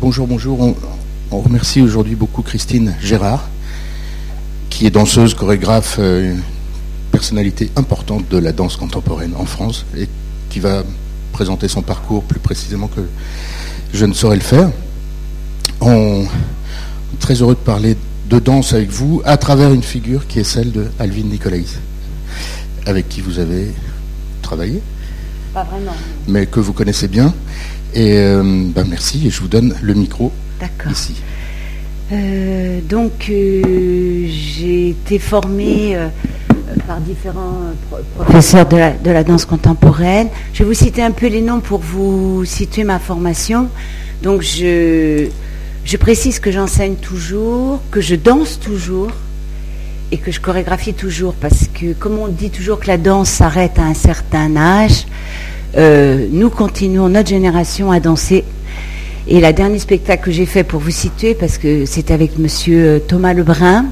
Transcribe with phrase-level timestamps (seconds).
[0.00, 0.58] Bonjour, bonjour.
[0.60, 0.74] On,
[1.30, 3.50] on remercie aujourd'hui beaucoup Christine Gérard,
[4.70, 6.42] qui est danseuse, chorégraphe, euh, une
[7.12, 10.08] personnalité importante de la danse contemporaine en France et
[10.48, 10.84] qui va
[11.32, 13.02] présenter son parcours plus précisément que
[13.92, 14.70] je ne saurais le faire.
[15.82, 17.94] On est très heureux de parler
[18.30, 21.78] de danse avec vous à travers une figure qui est celle de Alvin Nicolaïs,
[22.86, 23.70] avec qui vous avez
[24.40, 24.80] travaillé.
[25.52, 25.92] Pas vraiment.
[26.26, 27.34] Mais que vous connaissez bien.
[27.94, 30.92] Et euh, ben merci, et je vous donne le micro D'accord.
[30.92, 31.16] ici.
[32.12, 35.96] Euh, donc, euh, j'ai été formée
[36.86, 40.28] par différents pro- professeurs de la, de la danse contemporaine.
[40.52, 43.68] Je vais vous citer un peu les noms pour vous situer ma formation.
[44.22, 45.28] Donc, je,
[45.84, 49.10] je précise que j'enseigne toujours, que je danse toujours
[50.12, 51.34] et que je chorégraphie toujours.
[51.34, 55.06] Parce que, comme on dit toujours que la danse s'arrête à un certain âge,
[55.76, 58.44] euh, nous continuons, notre génération, à danser
[59.28, 62.84] et la dernier spectacle que j'ai fait pour vous situer, parce que c'était avec monsieur
[62.84, 63.86] euh, Thomas Lebrun,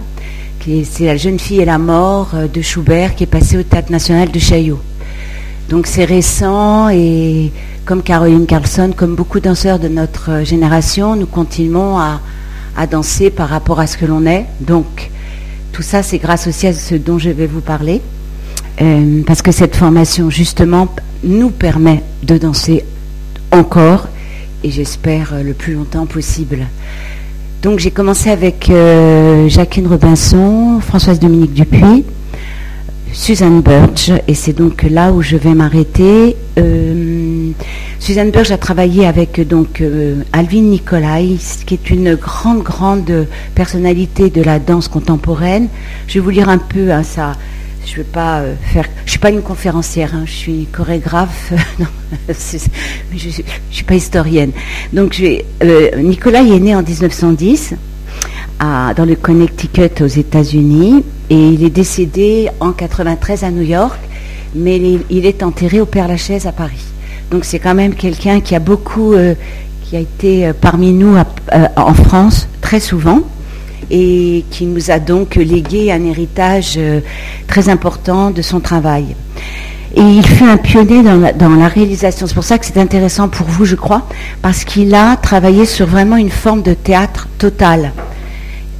[0.58, 3.56] qui est, c'est La jeune fille et la mort euh, de Schubert, qui est passé
[3.56, 4.80] au Théâtre national de Chaillot.
[5.68, 7.52] Donc c'est récent et
[7.84, 12.20] comme Caroline Carlson, comme beaucoup de danseurs de notre génération, nous continuons à,
[12.76, 14.46] à danser par rapport à ce que l'on est.
[14.60, 15.10] Donc
[15.72, 18.00] tout ça, c'est grâce aussi à ce dont je vais vous parler.
[19.26, 20.88] Parce que cette formation, justement,
[21.24, 22.84] nous permet de danser
[23.50, 24.08] encore
[24.64, 26.66] et j'espère euh, le plus longtemps possible.
[27.62, 32.04] Donc j'ai commencé avec euh, Jacqueline Robinson, Françoise Dominique Dupuis,
[33.12, 36.36] Suzanne Burge, et c'est donc là où je vais m'arrêter.
[36.56, 37.50] Euh,
[37.98, 44.30] Suzanne Burge a travaillé avec donc euh, Alvin Nicolai, qui est une grande, grande personnalité
[44.30, 45.66] de la danse contemporaine.
[46.06, 47.32] Je vais vous lire un peu hein, ça.
[47.86, 48.86] Je vais pas euh, faire.
[49.06, 51.52] Je suis pas une conférencière, hein, je suis chorégraphe.
[51.78, 51.86] non,
[52.28, 52.34] mais
[53.18, 54.52] je, je suis pas historienne.
[54.92, 57.74] Donc euh, Nicolas est né en 1910
[58.58, 63.98] à- dans le Connecticut aux États-Unis et il est décédé en 93 à New York,
[64.54, 64.78] mais
[65.10, 66.84] il est, enterré au Père Lachaise à Paris.
[67.30, 69.34] Donc c'est quand même quelqu'un qui a beaucoup, euh,
[69.84, 71.16] qui a été parmi nous
[71.76, 73.22] en France très souvent
[73.90, 77.00] et qui nous a donc légué un héritage euh,
[77.46, 79.16] très important de son travail.
[79.96, 82.26] Et il fut un pionnier dans la, réalisation.
[82.26, 84.06] C'est pour ça que c'est intéressant pour vous, je crois,
[84.42, 87.92] parce qu'il a travaillé sur vraiment une forme de théâtre total.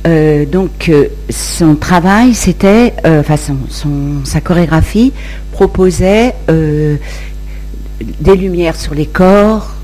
[0.07, 5.13] Euh, donc euh, son travail, c'était, enfin son, son- sa chorégraphie
[5.53, 9.75] proposait des lumières sur les corps,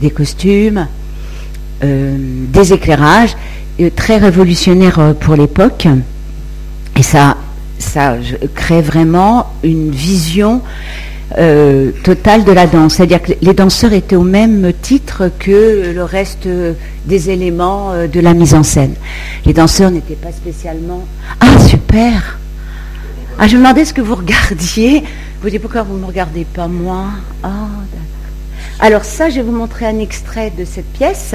[0.00, 0.86] des costumes,
[1.82, 3.36] des éclairages,
[3.96, 5.88] très révolutionnaires euh, pour l'époque.
[6.96, 7.36] Et ça,
[7.78, 8.16] ça
[8.54, 10.60] crée vraiment une vision
[11.38, 12.94] euh, totale de la danse.
[12.94, 16.72] C'est-à-dire que les danseurs étaient au même titre que le reste euh,
[17.06, 18.94] des éléments euh, de la mise en scène.
[19.46, 21.04] Les danseurs n'étaient pas spécialement...
[21.40, 22.38] Ah, super
[23.38, 25.04] Ah, je me demandais ce que vous regardiez.
[25.40, 27.04] Vous dites pourquoi vous ne me regardez pas moi?
[27.42, 27.68] Ah.
[28.80, 31.34] Alors ça, je vais vous montrer un extrait de cette pièce.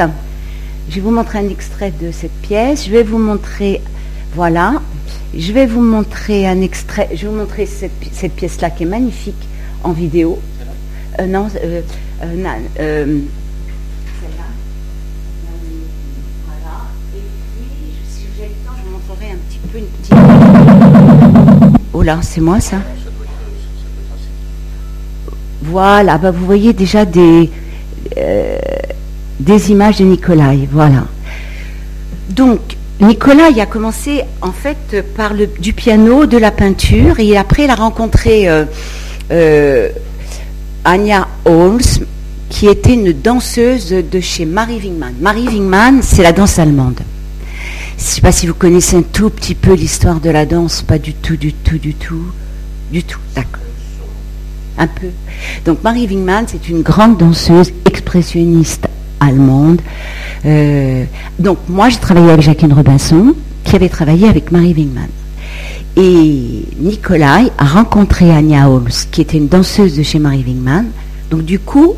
[0.90, 2.86] Je vais vous montrer un extrait de cette pièce.
[2.86, 3.82] Je vais vous montrer,
[4.34, 4.82] voilà.
[5.36, 7.10] Je vais vous montrer un extrait.
[7.14, 9.48] Je vais vous montrer cette, pi- cette pièce-là qui est magnifique
[9.84, 10.40] en vidéo.
[11.20, 11.82] Euh, non, euh,
[12.24, 12.36] euh,
[12.80, 13.06] euh,
[14.22, 14.48] celle-là.
[16.46, 16.78] Voilà.
[17.16, 17.22] Et
[17.58, 20.14] puis, si j'ai le temps, je vous montrerai un petit peu une petite.
[21.94, 22.78] Oh là, c'est moi ça?
[25.64, 27.50] Voilà, bah vous voyez déjà des,
[29.40, 31.06] des images de Nicolai, voilà.
[32.30, 32.60] Donc,
[33.02, 37.70] Nicolai a commencé en fait par le, du piano, de la peinture, et après il
[37.70, 38.66] a rencontré euh,
[39.32, 39.90] euh,
[41.46, 41.80] Holmes,
[42.50, 45.14] qui était une danseuse de chez Marie Wingman.
[45.20, 47.02] Marie Wingman, c'est la danse allemande.
[47.98, 50.82] Je ne sais pas si vous connaissez un tout petit peu l'histoire de la danse,
[50.82, 52.28] pas du tout, du tout, du tout,
[52.92, 53.62] du tout, d'accord.
[54.78, 55.08] Un peu.
[55.66, 58.88] Donc Marie Wingman, c'est une grande danseuse expressionniste
[59.20, 59.82] allemande.
[60.46, 61.06] Euh,
[61.40, 65.10] donc moi, j'ai travaillé avec Jacqueline Robinson, qui avait travaillé avec Marie Wingman.
[65.98, 70.86] Et Nikolai a rencontré Anya Holmes, qui était une danseuse de chez Marie Wingman.
[71.32, 71.96] Donc du coup,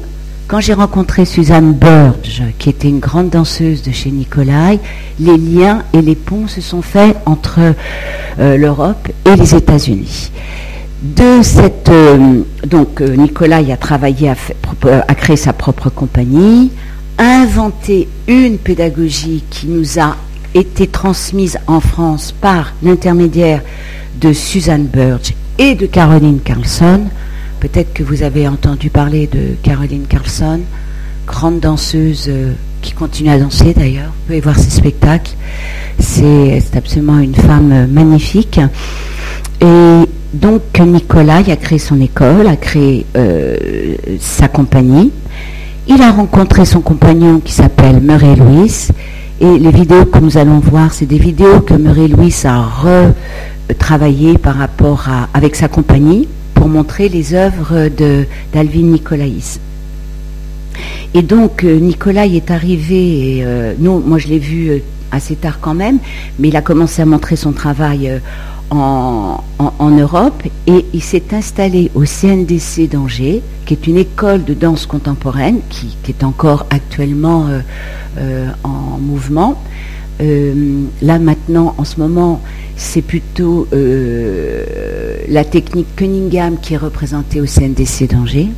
[0.48, 4.80] quand j'ai rencontré Suzanne Burge, qui était une grande danseuse de chez Nikolai,
[5.20, 7.60] les liens et les ponts se sont faits entre
[8.40, 10.32] euh, l'Europe et les États-Unis.
[11.04, 13.18] De cette, euh, donc euh,
[13.52, 16.72] a travaillé à créer sa propre compagnie,
[17.18, 20.16] a inventé une pédagogie qui nous a
[20.54, 23.62] été transmise en France par l'intermédiaire
[24.20, 27.02] de Suzanne Burge et de Caroline Carlson.
[27.60, 30.62] Peut-être que vous avez entendu parler de Caroline Carlson,
[31.26, 34.08] grande danseuse euh, qui continue à danser d'ailleurs.
[34.08, 35.32] Vous pouvez voir ses spectacles.
[36.00, 38.60] C'est absolument une femme magnifique.
[39.60, 40.04] Et
[40.34, 43.08] donc Nicolas a créé son école, a créé
[44.20, 45.12] sa compagnie.
[45.90, 48.90] Il a rencontré son compagnon qui s'appelle Murray Lewis.
[49.40, 52.62] Et les vidéos que nous allons voir, c'est des vidéos que Murray Lewis a
[53.70, 57.88] retravaillées par rapport à, avec sa compagnie pour montrer les œuvres
[58.52, 59.62] d'Alvin Nicolaïs.
[61.14, 64.80] Et donc, euh, Nicolas est arrivé, et, euh, nous, moi je l'ai vu euh,
[65.12, 66.00] assez tard quand même,
[66.38, 68.12] mais il a commencé à montrer son travail
[68.70, 69.44] en,
[69.80, 75.60] Europe et il s'est installé au CNDC d'Angers, qui est une école de danse contemporaine
[75.70, 77.48] qui, est encore actuellement
[78.64, 79.62] en mouvement.
[80.20, 82.42] là maintenant, en ce moment,
[82.76, 88.50] c'est plutôt la technique Cunningham qui est représentée au CNDC d'Angers.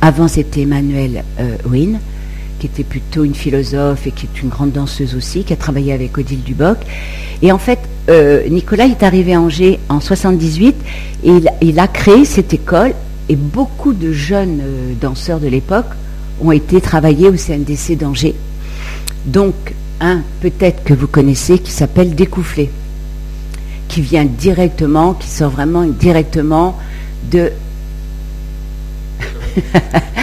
[0.00, 1.98] Avant, c'était Emmanuel euh, Wynne,
[2.58, 5.92] qui était plutôt une philosophe et qui est une grande danseuse aussi, qui a travaillé
[5.92, 6.78] avec Odile Duboc.
[7.42, 7.78] Et en fait,
[8.08, 10.74] euh, Nicolas est arrivé à Angers en 78
[11.24, 11.32] et
[11.62, 12.94] il, a créé cette école
[13.28, 15.86] et beaucoup de jeunes euh, danseurs de l'époque
[16.40, 18.34] ont été travaillés au CNDC d'Angers.
[19.26, 19.54] Donc,
[20.00, 22.70] un peut-être que vous connaissez qui s'appelle Découfflé,
[23.88, 26.78] qui vient directement, qui sort vraiment directement
[27.30, 27.50] de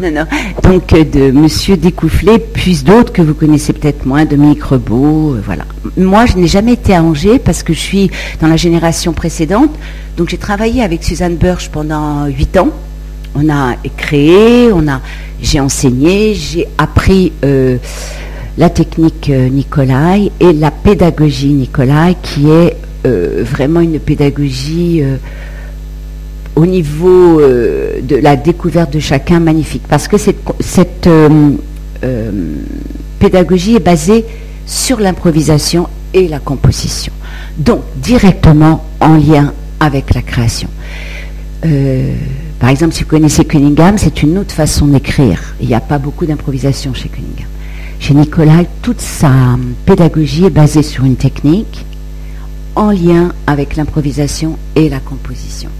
[0.00, 0.26] non, non.
[0.62, 5.42] Donc euh, de Monsieur Découfflé, puis d'autres que vous connaissez peut-être moins, de Rebeau, euh,
[5.44, 5.64] voilà.
[5.96, 8.10] Moi, je n'ai jamais été à Angers parce que je suis
[8.40, 9.70] dans la génération précédente.
[10.16, 12.70] Donc j'ai travaillé avec Suzanne Burch pendant huit ans.
[13.34, 15.00] On a créé, on a,
[15.42, 17.76] j'ai enseigné, j'ai appris euh,
[18.58, 25.02] la technique Nicolai et la pédagogie Nicolai, qui est vraiment une pédagogie
[26.56, 29.82] au niveau euh, de la découverte de chacun magnifique.
[29.88, 31.50] Parce que cette, euh,
[32.04, 32.30] euh,
[33.18, 34.24] pédagogie est basée
[34.66, 37.12] sur l'improvisation et la composition.
[37.58, 40.68] Donc, directement en lien avec la création.
[42.58, 45.54] par exemple, si vous connaissez Cunningham, c'est une autre façon d'écrire.
[45.60, 47.46] Il n'y a pas beaucoup d'improvisation chez Cunningham.
[47.98, 49.30] Chez Nicolas, toute sa
[49.86, 51.84] pédagogie est basée sur une technique
[52.74, 55.70] en lien avec l'improvisation et la composition.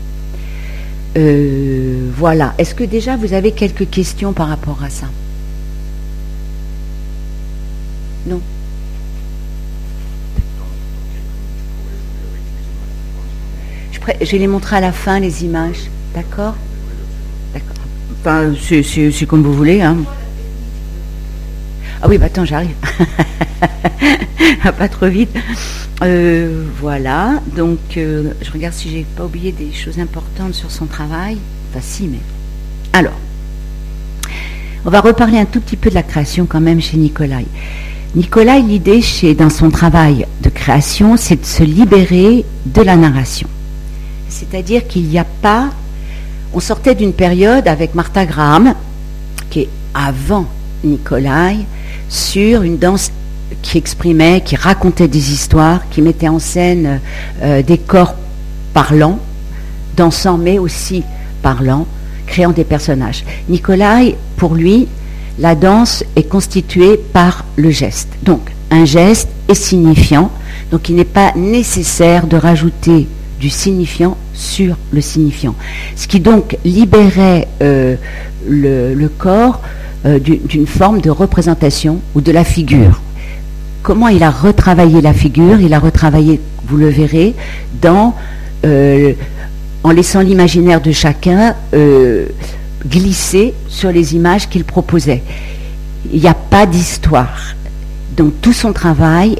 [1.16, 2.54] Euh, voilà.
[2.58, 5.06] Est-ce que déjà vous avez quelques questions par rapport à ça?
[8.26, 8.40] Non
[14.20, 15.90] je, vais les montrer à la fin, les images.
[16.14, 16.54] D'accord?
[17.52, 17.74] D'accord.
[18.20, 19.80] Enfin, c'est comme vous voulez.
[19.80, 19.98] Hein.
[22.02, 22.74] Ah oui, bah attends, j'arrive.
[24.78, 25.30] Pas trop vite.
[26.02, 30.86] Euh, voilà, donc euh, je regarde si j'ai pas oublié des choses importantes sur son
[30.86, 31.36] travail.
[31.70, 32.20] Enfin si, mais...
[32.92, 33.18] Alors,
[34.86, 37.44] on va reparler un tout petit peu de la création quand même chez Nicolai.
[38.14, 43.48] Nicolai, l'idée chez, dans son travail de création, c'est de se libérer de la narration.
[44.28, 45.70] C'est-à-dire qu'il n'y a pas...
[46.54, 48.74] On sortait d'une période avec Martha Graham,
[49.50, 50.46] qui est avant
[50.82, 51.58] Nicolai,
[52.08, 53.12] sur une danse
[53.62, 57.00] qui exprimait, qui racontait des histoires, qui mettait en scène
[57.42, 58.14] euh, des corps
[58.72, 59.18] parlants,
[59.96, 61.02] dansant mais aussi
[61.42, 61.86] parlant,
[62.26, 63.24] créant des personnages.
[63.48, 64.88] Nicolai, pour lui,
[65.38, 68.08] la danse est constituée par le geste.
[68.22, 68.40] Donc,
[68.70, 70.30] un geste est signifiant,
[70.70, 73.08] donc il n'est pas nécessaire de rajouter
[73.40, 75.54] du signifiant sur le signifiant.
[75.96, 77.96] Ce qui donc libérait euh,
[78.48, 79.60] le, corps
[80.04, 83.00] euh, d'une forme de représentation ou de la figure
[83.82, 87.34] comment il a retravaillé la figure, il a retravaillé, vous le verrez,
[88.64, 89.12] euh,
[89.82, 92.26] en laissant l'imaginaire de chacun euh,
[92.86, 95.22] glisser sur les images qu'il proposait.
[96.12, 97.54] Il n'y a pas d'histoire.
[98.16, 99.36] Donc tout son travail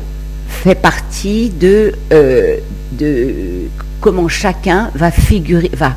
[0.49, 2.57] fait partie de, euh,
[2.93, 3.35] de
[4.01, 5.95] comment chacun va figurer, va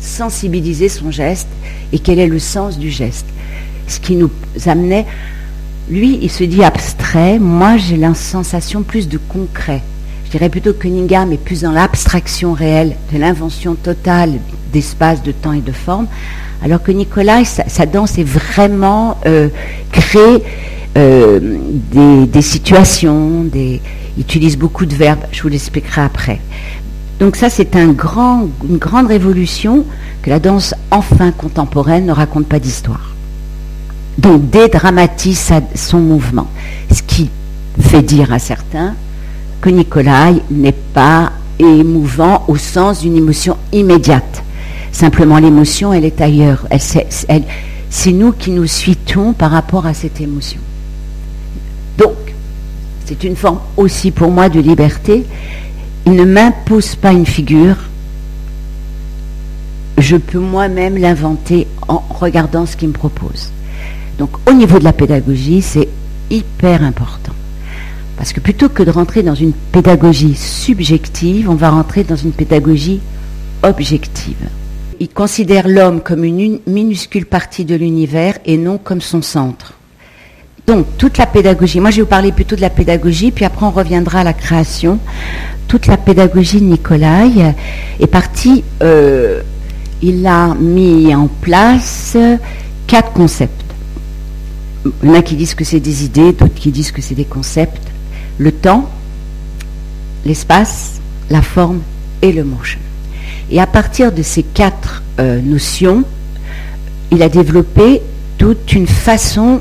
[0.00, 1.48] sensibiliser son geste
[1.92, 3.26] et quel est le sens du geste.
[3.86, 4.30] Ce qui nous
[4.66, 5.06] amenait
[5.88, 7.38] lui, il se dit abstrait.
[7.38, 9.82] Moi, j'ai la sensation plus de concret.
[10.24, 14.32] Je dirais plutôt que Cunningham est plus dans l'abstraction réelle de l'invention totale
[14.72, 16.08] d'espace, de temps et de forme,
[16.62, 19.48] alors que Nicolas, sa, danse est vraiment euh,
[19.92, 20.42] créer
[20.96, 21.58] euh,
[22.26, 23.80] des, situations, des,
[24.16, 26.40] il utilise beaucoup de verbes, je vous l'expliquerai après.
[27.20, 29.84] Donc ça, c'est une grande révolution
[30.22, 33.13] que la danse enfin contemporaine ne raconte pas d'histoire
[34.18, 36.48] donc dédramatise son mouvement.
[36.92, 37.30] Ce qui
[37.80, 38.94] fait dire à certains
[39.60, 44.42] que Nicolai n'est pas émouvant au sens d'une émotion immédiate.
[44.92, 46.66] Simplement, l'émotion, elle est ailleurs.
[46.78, 50.60] c'est nous qui nous suitons par rapport à cette émotion.
[53.06, 55.24] C'est une forme aussi pour moi de liberté.
[56.06, 57.76] Il ne m'impose pas une figure.
[59.98, 63.50] Je peux moi-même l'inventer en regardant ce qu'il me propose.
[64.18, 65.88] Donc au niveau de la pédagogie, c'est
[66.30, 67.32] hyper important.
[68.16, 72.32] Parce que plutôt que de rentrer dans une pédagogie subjective, on va rentrer dans une
[72.32, 73.00] pédagogie
[73.62, 74.36] objective.
[75.00, 79.74] Il considère l'homme comme une minuscule partie de l'univers et non comme son centre.
[80.66, 83.66] Donc, toute la pédagogie, moi je vais vous parler plutôt de la pédagogie, puis après
[83.66, 84.98] on reviendra à la création.
[85.68, 87.54] Toute la pédagogie de Nicolai
[88.00, 89.42] est partie, euh,
[90.00, 92.16] il a mis en place
[92.86, 93.63] quatre concepts.
[95.02, 97.14] Il y en a qui disent que c'est des idées, d'autres qui disent que c'est
[97.14, 97.82] des concepts.
[98.38, 98.90] Le temps,
[100.26, 101.00] l'espace,
[101.30, 101.80] la forme
[102.22, 102.80] et le motion.
[103.50, 106.04] Et à partir de ces quatre euh, notions,
[107.10, 108.02] il a développé
[108.38, 109.60] toute une façon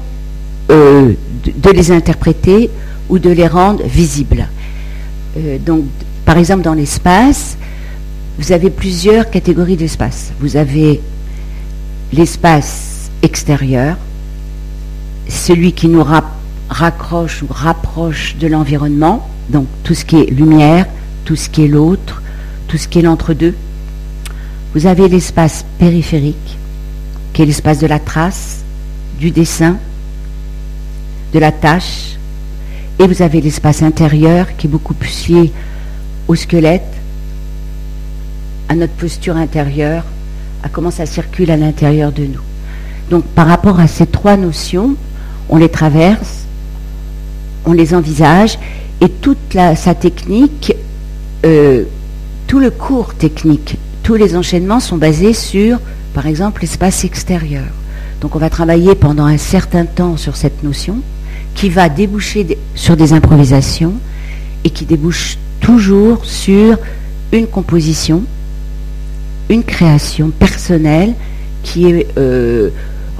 [0.72, 1.14] euh,
[1.46, 2.70] de, les interpréter
[3.10, 4.48] ou de les rendre visibles.
[5.38, 5.58] Euh,
[6.26, 7.58] par exemple, dans l'espace,
[8.40, 10.32] vous avez plusieurs catégories d'espace.
[10.40, 11.02] Vous avez
[12.12, 13.98] l'espace extérieur,
[15.28, 16.06] celui qui nous
[16.70, 20.86] raccroche ou rapproche de l'environnement, donc tout ce qui est lumière,
[21.26, 22.22] tout ce qui est l'autre,
[22.68, 23.56] tout ce qui est l'entre-deux.
[24.74, 26.58] Vous avez l'espace périphérique,
[27.34, 28.64] qui est l'espace de la trace,
[29.20, 29.78] du dessin,
[31.34, 32.18] de la tâche,
[33.00, 35.52] et vous avez l'espace intérieur qui est beaucoup plus lié
[36.28, 36.94] au squelette,
[38.70, 40.04] à notre posture intérieure,
[40.64, 42.42] à comment ça circule à l'intérieur de nous.
[43.10, 44.96] Donc par rapport à ces trois notions,
[45.50, 46.46] on les traverse,
[47.66, 48.58] on les envisage,
[49.02, 49.38] et toute
[49.76, 50.74] sa technique,
[51.46, 51.84] euh,
[52.48, 55.80] tout le cours technique, tous les enchaînements sont basés sur,
[56.14, 57.66] par exemple, l'espace extérieur.
[58.22, 60.98] Donc on va travailler pendant un certain temps sur cette notion,
[61.56, 63.94] qui va déboucher sur des improvisations
[64.64, 66.78] et qui débouche toujours sur
[67.32, 68.24] une composition,
[69.50, 71.14] une création personnelle
[71.64, 72.70] qui est euh,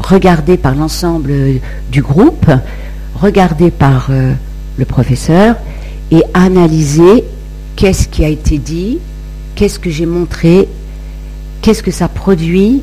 [0.04, 1.34] regardée par l'ensemble
[1.92, 2.50] du groupe,
[3.16, 4.34] regardée par euh,
[4.78, 5.56] le professeur
[6.12, 7.24] et analysée
[7.76, 9.00] qu'est-ce qui a été dit,
[9.56, 10.68] qu'est-ce que j'ai montré,
[11.62, 12.82] qu'est-ce que ça produit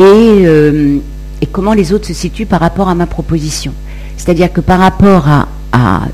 [0.00, 0.98] euh,
[1.40, 3.72] et comment les autres se situent par rapport à ma proposition.
[4.16, 5.48] C'est-à-dire que par rapport à,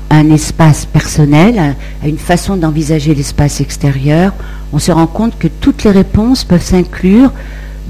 [0.09, 4.33] un espace personnel, à une façon d'envisager l'espace extérieur,
[4.71, 7.31] on se rend compte que toutes les réponses peuvent s'inclure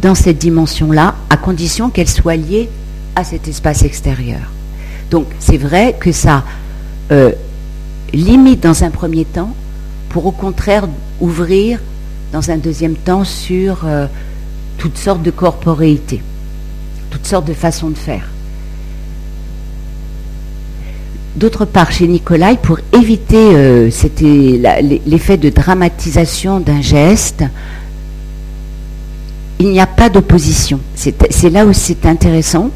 [0.02, 2.70] dans cette dimension-là, à condition qu'elles soient liées
[3.16, 4.52] à cet espace extérieur.
[5.12, 6.44] Donc c'est vrai que ça
[7.12, 7.32] euh,
[8.14, 9.54] limite dans un premier temps,
[10.10, 10.88] pour au contraire
[11.20, 11.80] ouvrir
[12.32, 14.08] dans un deuxième temps sur euh,
[14.78, 16.22] toutes sortes de corporéités,
[17.10, 18.30] toutes sortes de façons de faire.
[21.36, 23.90] D'autre part, chez Nicolai, pour éviter euh,
[25.06, 27.44] l'effet de dramatisation d'un geste,
[29.60, 30.80] il n'y a pas d'opposition.
[30.96, 32.72] C'est là où c'est intéressant,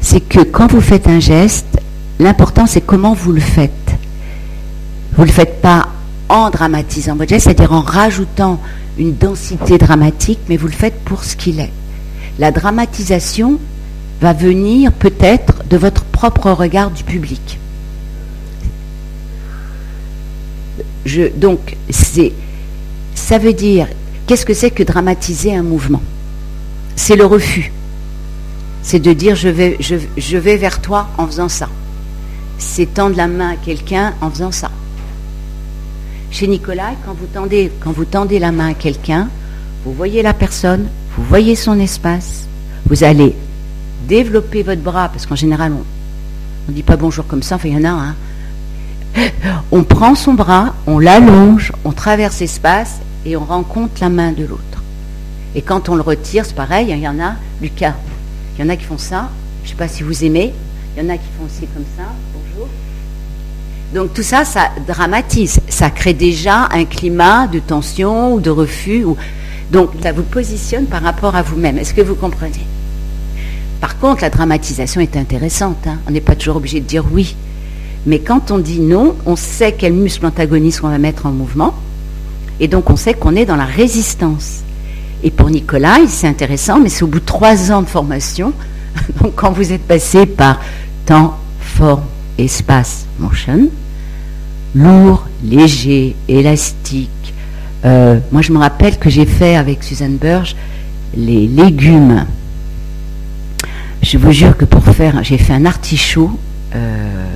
[0.00, 1.80] c'est que quand vous faites un geste,
[2.18, 3.70] l'important c'est comment vous le faites.
[5.14, 5.88] Vous ne le faites pas
[6.28, 8.60] en dramatisant votre geste, c'est-à-dire en rajoutant
[8.98, 11.72] une densité dramatique, mais vous le faites pour ce qu'il est.
[12.38, 13.58] La dramatisation
[14.20, 17.58] va venir peut-être de votre propre regard du public.
[21.36, 21.76] donc,
[23.14, 23.86] ça veut dire,
[24.26, 26.02] qu'est-ce que c'est que dramatiser un mouvement?
[26.96, 27.72] C'est le refus.
[28.82, 31.68] C'est de dire je vais, vers toi en faisant ça.
[32.58, 34.70] C'est tendre la main à quelqu'un en faisant ça.
[36.30, 39.28] Chez Nicolas, quand vous tendez, quand vous tendez la main à quelqu'un,
[39.84, 42.46] vous voyez la personne, vous voyez son espace,
[42.88, 43.36] vous allez
[44.08, 47.74] développer votre bras, parce qu'en général, on ne dit pas bonjour comme ça, enfin il
[47.74, 48.08] y en a un.
[48.08, 48.14] Hein
[49.70, 54.44] on prend son bras, on l'allonge, on traverse l'espace et on rencontre la main de
[54.44, 54.75] l'autre.
[55.56, 57.32] Et quand on le retire, c'est pareil, il y en a,
[57.62, 57.94] Lucas,
[58.56, 59.30] il y en a qui font ça,
[59.62, 60.52] je ne sais pas si vous aimez,
[60.94, 62.68] il y en a qui font aussi comme ça, bonjour.
[63.94, 69.06] Donc tout ça, ça dramatise, ça crée déjà un climat de tension ou de refus.
[69.72, 71.78] Donc ça vous positionne par rapport à vous-même.
[71.78, 72.66] Est-ce que vous comprenez?
[73.80, 75.86] Par contre, la dramatisation est intéressante.
[75.86, 75.98] Hein.
[76.06, 77.34] On n'est pas toujours obligé de dire oui.
[78.04, 81.74] Mais quand on dit non, on sait quel muscle antagoniste on va mettre en mouvement.
[82.60, 84.64] Et donc on sait qu'on est dans la résistance.
[85.26, 88.52] Et pour Nicolas, c'est intéressant, mais c'est au bout de trois ans de formation.
[89.20, 90.60] Donc quand vous êtes passé par
[91.04, 92.04] temps, forme,
[92.38, 93.68] espace, motion,
[94.76, 97.10] lourd, léger, élastique.
[97.84, 100.54] Euh, moi, je me rappelle que j'ai fait avec Suzanne Burge
[101.16, 102.24] les légumes.
[104.02, 106.38] Je vous jure que pour faire, j'ai fait un artichaut.
[106.72, 107.26] Euh,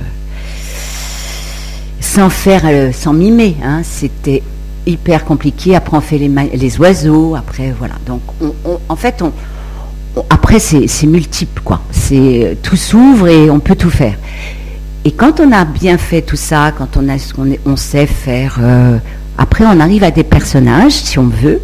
[1.99, 3.57] sans faire, euh, sans mimer.
[3.61, 4.43] Hein, c'était
[4.85, 5.75] hyper compliqué.
[5.75, 7.35] Après, on fait les, les oiseaux.
[7.35, 7.95] Après, voilà.
[8.05, 8.21] Donc,
[8.89, 9.31] en fait, on,
[10.29, 11.81] après, c'est multiple, quoi.
[11.91, 14.15] C'est tout s'ouvre et on peut tout faire.
[15.03, 18.57] Et quand on a bien fait tout ça, quand on a on, on sait faire,
[18.61, 18.97] euh,
[19.37, 21.61] après, on arrive à des personnages, si on veut.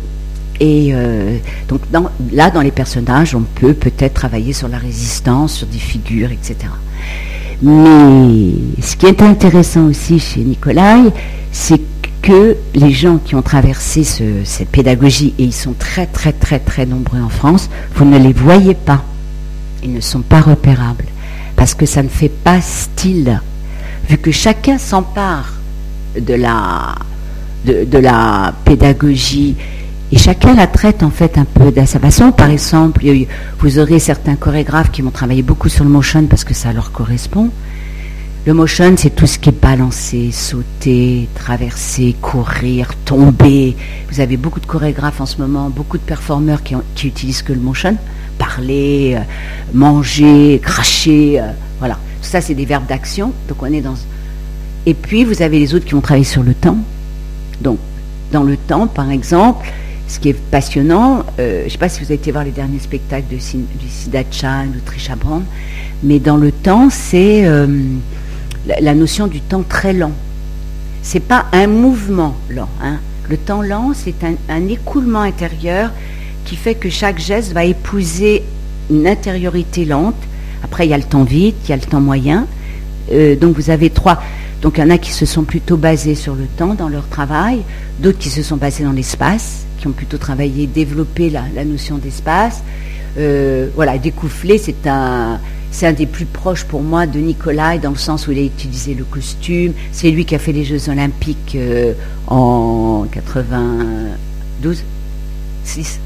[0.60, 1.82] Et euh, donc
[2.32, 6.56] là, dans les personnages, on peut peut-être travailler sur la résistance, sur des figures, etc.
[7.62, 11.12] Mais ce qui est intéressant aussi chez Nicolai,
[11.52, 11.82] c'est
[12.28, 16.86] que les gens qui ont traversé cette pédagogie, et ils sont très très très très
[16.86, 19.02] nombreux en France, vous ne les voyez pas.
[19.82, 21.06] Ils ne sont pas repérables.
[21.56, 23.42] Parce que ça ne fait pas style.
[24.10, 25.54] Vu que chacun s'empare
[26.20, 26.96] de la,
[27.66, 29.56] de la pédagogie
[30.12, 32.34] et chacun la traite en fait un peu de sa façon.
[32.34, 33.06] Par exemple,
[33.60, 36.92] vous aurez certains chorégraphes qui vont travailler beaucoup sur le motion parce que ça leur
[36.92, 37.52] correspond.
[38.48, 43.76] Le motion, c'est tout ce qui est balancer, sauter, traverser, courir, tomber.
[44.10, 46.74] Vous avez beaucoup de chorégraphes en ce moment, beaucoup de performeurs qui,
[47.06, 47.98] utilisent que le motion.
[48.38, 49.24] Parler, euh,
[49.74, 52.00] manger, cracher, euh, voilà.
[52.22, 53.34] Ça, c'est des verbes d'action.
[53.50, 53.96] Donc on est dans.
[54.86, 56.78] Et puis vous avez les autres qui vont travailler sur le temps.
[57.60, 57.80] Donc
[58.32, 59.68] dans le temps, par exemple,
[60.08, 62.52] ce qui est passionnant, euh, je ne sais pas si vous avez été voir les
[62.52, 65.44] derniers spectacles de, du Sida Chan ou Trisha Brand,
[66.02, 67.44] mais dans le temps, c'est
[68.68, 70.12] la, notion du temps très lent.
[71.02, 72.70] C'est pas un mouvement lent.
[72.82, 72.98] Hein.
[73.30, 75.92] Le temps lent, c'est un, écoulement intérieur
[76.46, 78.44] qui fait que chaque geste va épouser
[78.90, 80.16] une intériorité lente.
[80.64, 82.48] Après, il y a le temps vite, il y a le temps moyen.
[83.12, 84.22] Euh, donc vous avez trois.
[84.62, 87.08] Donc il y en a qui se sont plutôt basés sur le temps dans leur
[87.08, 87.62] travail,
[88.00, 92.64] d'autres qui se sont basés dans l'espace, qui ont plutôt travaillé, développé la, notion d'espace.
[93.18, 95.40] Euh, voilà, Découfflé, c'est un,
[95.72, 98.44] c'est un des plus proches pour moi de Nicolas, dans le sens où il a
[98.44, 99.74] utilisé le costume.
[99.92, 101.94] C'est lui qui a fait les Jeux Olympiques euh,
[102.28, 104.84] en 92,
[105.64, 106.00] 6,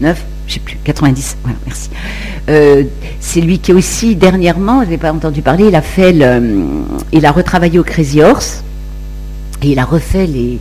[0.00, 1.90] 9 je sais plus, 90, voilà, merci.
[2.48, 2.84] Euh,
[3.20, 7.24] c'est lui qui aussi, dernièrement, je n'ai pas entendu parler, il a fait le, il
[7.24, 8.62] a retravaillé au Crazy Horse,
[9.64, 10.58] et il a refait les,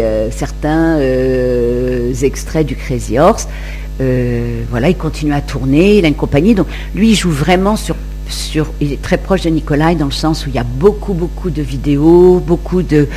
[0.00, 3.48] euh, certains euh, extraits du Crazy Horse.
[4.70, 7.96] voilà, il continue à tourner, il a une compagnie, donc lui, il joue vraiment sur
[8.80, 11.50] il est très proche de Nikolai dans le sens où il y a beaucoup, beaucoup
[11.50, 13.08] de vidéos, beaucoup de,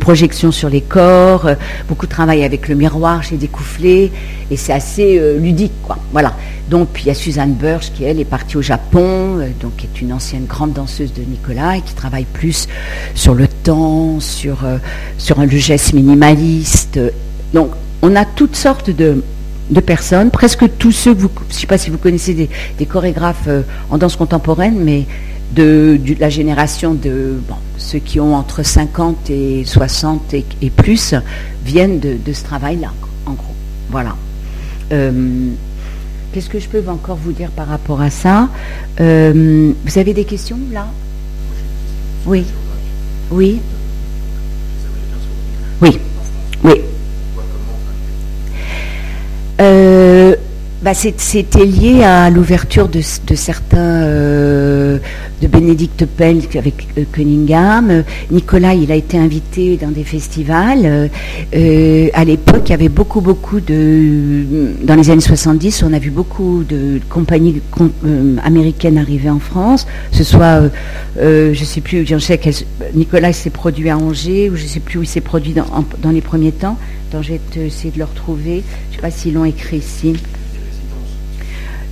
[0.00, 1.54] projections sur les corps, euh,
[1.88, 4.10] beaucoup de travail avec le miroir chez Découfflé,
[4.50, 5.98] et c'est assez euh, ludique, quoi.
[6.12, 6.34] Voilà.
[6.68, 9.86] Donc, il y a Suzanne Burch qui, elle, est partie au Japon, euh, donc qui
[9.86, 12.68] est une ancienne grande danseuse de Nikolai, qui travaille plus
[13.14, 14.58] sur le temps, sur,
[15.18, 16.98] sur le geste minimaliste.
[17.52, 17.70] Donc,
[18.02, 19.22] on a toutes sortes de,
[19.72, 23.48] de personnes, presque tous ceux, vous, je ne sais pas si vous connaissez des, chorégraphes
[23.48, 25.06] euh, en danse contemporaine, mais
[25.54, 27.34] de, la génération de
[27.78, 31.14] ceux qui ont entre 50 et 60 et, plus,
[31.64, 32.92] viennent de, ce travail-là,
[33.26, 33.54] en gros.
[33.90, 34.16] Voilà.
[34.92, 35.50] Euh,
[36.32, 38.48] qu'est-ce que je peux encore vous dire par rapport à ça?
[39.00, 40.86] Euh, Vous avez des questions là?
[42.26, 42.44] Oui.
[43.30, 43.60] Oui.
[45.80, 45.98] Oui.
[46.62, 46.74] Oui.
[49.60, 50.34] Euh,
[50.82, 54.98] bah C'était lié à l'ouverture de, certains, euh,
[55.40, 58.02] de Bénédicte Pell avec euh, Cunningham.
[58.32, 61.08] Nicolas, il a été invité dans des festivals.
[61.54, 64.44] à l'époque, il y avait beaucoup, beaucoup de...
[64.82, 67.62] Dans les années 70, on a vu beaucoup de compagnies
[68.42, 69.86] américaines arriver en France.
[70.10, 70.62] Ce soit,
[71.16, 72.40] je ne sais plus, je sais
[72.94, 75.66] Nicolas s'est produit à Angers, ou je ne sais plus où il s'est produit dans,
[76.02, 76.76] dans les premiers temps.
[77.12, 78.62] Donc, je de le retrouver.
[78.90, 80.14] Je ne sais pas s'ils l'ont écrit ici.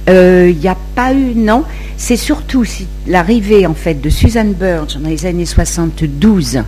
[0.07, 1.65] Il euh, n'y a pas eu, non.
[1.99, 2.65] C'est surtout
[3.07, 6.61] l'arrivée en fait de Susan Burge dans les années 72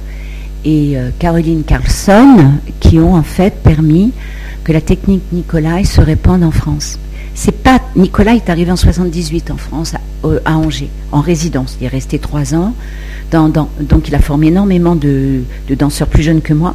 [0.65, 4.13] et euh, Caroline Carlson qui ont en fait permis
[4.65, 6.99] que la technique Nicolai se répande en France.
[7.35, 11.79] C'est pas Nicolas est arrivé en 78 en France à, euh, Angers en résidence.
[11.81, 12.75] Il est resté trois ans.
[13.33, 16.75] donc il a formé énormément de danseurs plus jeunes que moi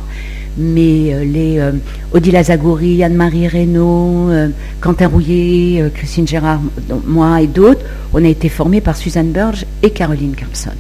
[0.58, 1.72] mais euh, les euh,
[2.14, 4.50] Odile Azagori, Anne-Marie Reynaud, euh,
[4.82, 6.62] Quentin Rouillet, Christine Gérard,
[7.06, 7.82] moi et d'autres,
[8.14, 10.72] on a été formés par Suzanne Burge et Caroline Carlson.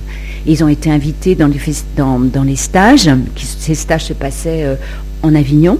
[0.45, 3.09] ils ont été invités dans les, stages.
[3.35, 4.65] Ces stages se passaient
[5.21, 5.77] en Avignon,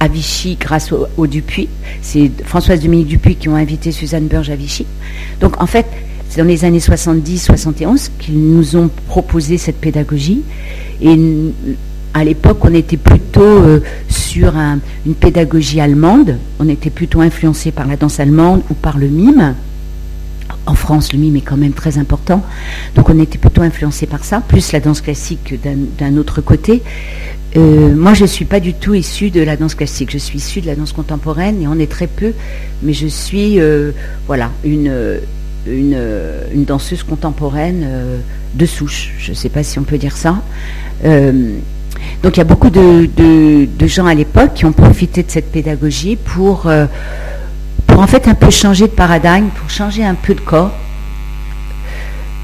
[0.00, 1.68] à Vichy grâce au, Dupuis.
[2.02, 4.86] C'est Françoise Dominique Dupuis qui ont invité Suzanne Burge à Vichy.
[5.40, 5.86] Donc en fait,
[6.28, 10.42] c'est dans les années 70-71 qu'ils nous ont proposé cette pédagogie.
[12.16, 14.54] À l'époque, on était plutôt euh, sur
[15.04, 19.54] une pédagogie allemande, on était plutôt influencé par la danse allemande ou par le mime.
[20.64, 22.42] en France, le mime est quand même très important.
[22.94, 25.56] Donc on était plutôt influencé par ça, plus la danse classique
[25.98, 26.82] d'un autre côté.
[27.54, 30.10] Euh, moi, je ne suis pas du tout issue de la danse classique.
[30.10, 32.32] Je suis issue de la danse contemporaine et on est très peu,
[32.82, 33.90] mais je suis euh,
[34.26, 34.90] voilà, une,
[36.54, 37.86] danseuse contemporaine
[38.54, 39.12] de souche.
[39.18, 40.42] Je ne sais pas si on peut dire ça.
[42.22, 43.08] Donc il y a beaucoup de,
[43.86, 46.70] gens à l'époque qui ont profité de cette pédagogie pour
[47.86, 50.72] pour en fait un peu changer de paradigme, pour changer un peu de corps.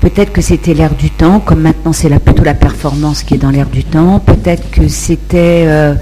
[0.03, 3.51] Peut-être que c'était l'air du temps, comme maintenant c'est plutôt la performance qui est dans
[3.51, 4.19] l'air du temps.
[4.19, 5.95] Peut-être que c'était euh,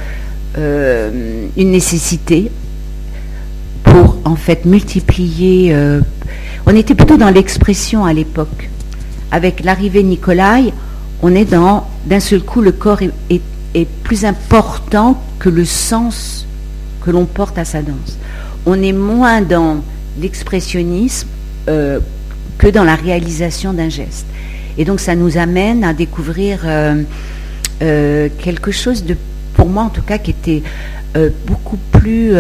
[0.57, 2.51] euh, une nécessité
[3.85, 5.75] pour en fait multiplier.
[5.75, 6.01] Euh,
[6.65, 8.71] on était plutôt dans l'expression à l'époque.
[9.33, 10.73] Avec l'arrivée de Nicolai,
[11.23, 16.47] on est dans d'un seul coup le corps est plus important que le sens
[17.03, 18.19] que l'on porte à sa danse
[18.67, 19.83] on est moins dans
[20.21, 21.29] l'expressionnisme
[21.69, 22.01] euh,
[22.59, 24.27] que dans la réalisation d'un geste.
[24.77, 27.03] Et donc ça nous amène à découvrir euh,
[27.83, 29.17] euh, quelque chose de,
[29.55, 30.63] pour moi en tout cas, qui était
[31.47, 32.33] beaucoup plus...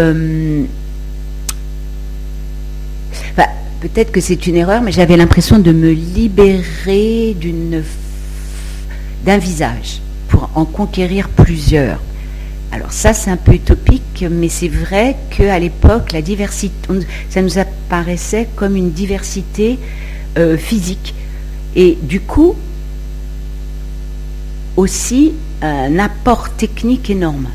[3.81, 7.35] peut-être que c'est une erreur, mais j'avais l'impression de me libérer
[9.25, 12.01] d'un visage pour en conquérir plusieurs.
[12.73, 16.75] Alors ça, c'est un peu utopique, mais c'est vrai qu'à l'époque, la diversité,
[17.29, 19.79] ça nous apparaissait comme une diversité
[20.39, 21.15] euh, physique.
[21.75, 22.55] Et du coup,
[24.77, 27.49] aussi un apport technique énorme,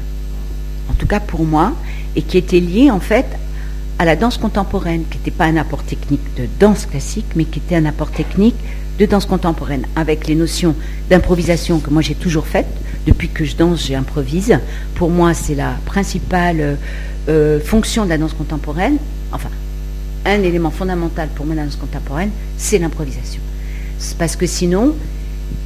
[0.89, 1.73] en tout cas pour moi,
[2.15, 3.25] et qui était lié en fait
[3.97, 7.59] à la danse contemporaine, qui n'était pas un apport technique de danse classique, mais qui
[7.59, 8.55] était un apport technique
[8.99, 10.75] de danse contemporaine, avec les notions
[11.09, 12.67] d'improvisation que moi j'ai toujours faites,
[13.05, 14.57] depuis que je danse, j'improvise.
[14.95, 16.77] Pour moi, c'est la principale
[17.29, 18.97] euh, fonction de la danse contemporaine.
[19.31, 19.49] Enfin,
[20.25, 23.41] un élément fondamental pour moi la danse contemporaine, c'est l'improvisation.
[24.17, 24.95] Parce que sinon,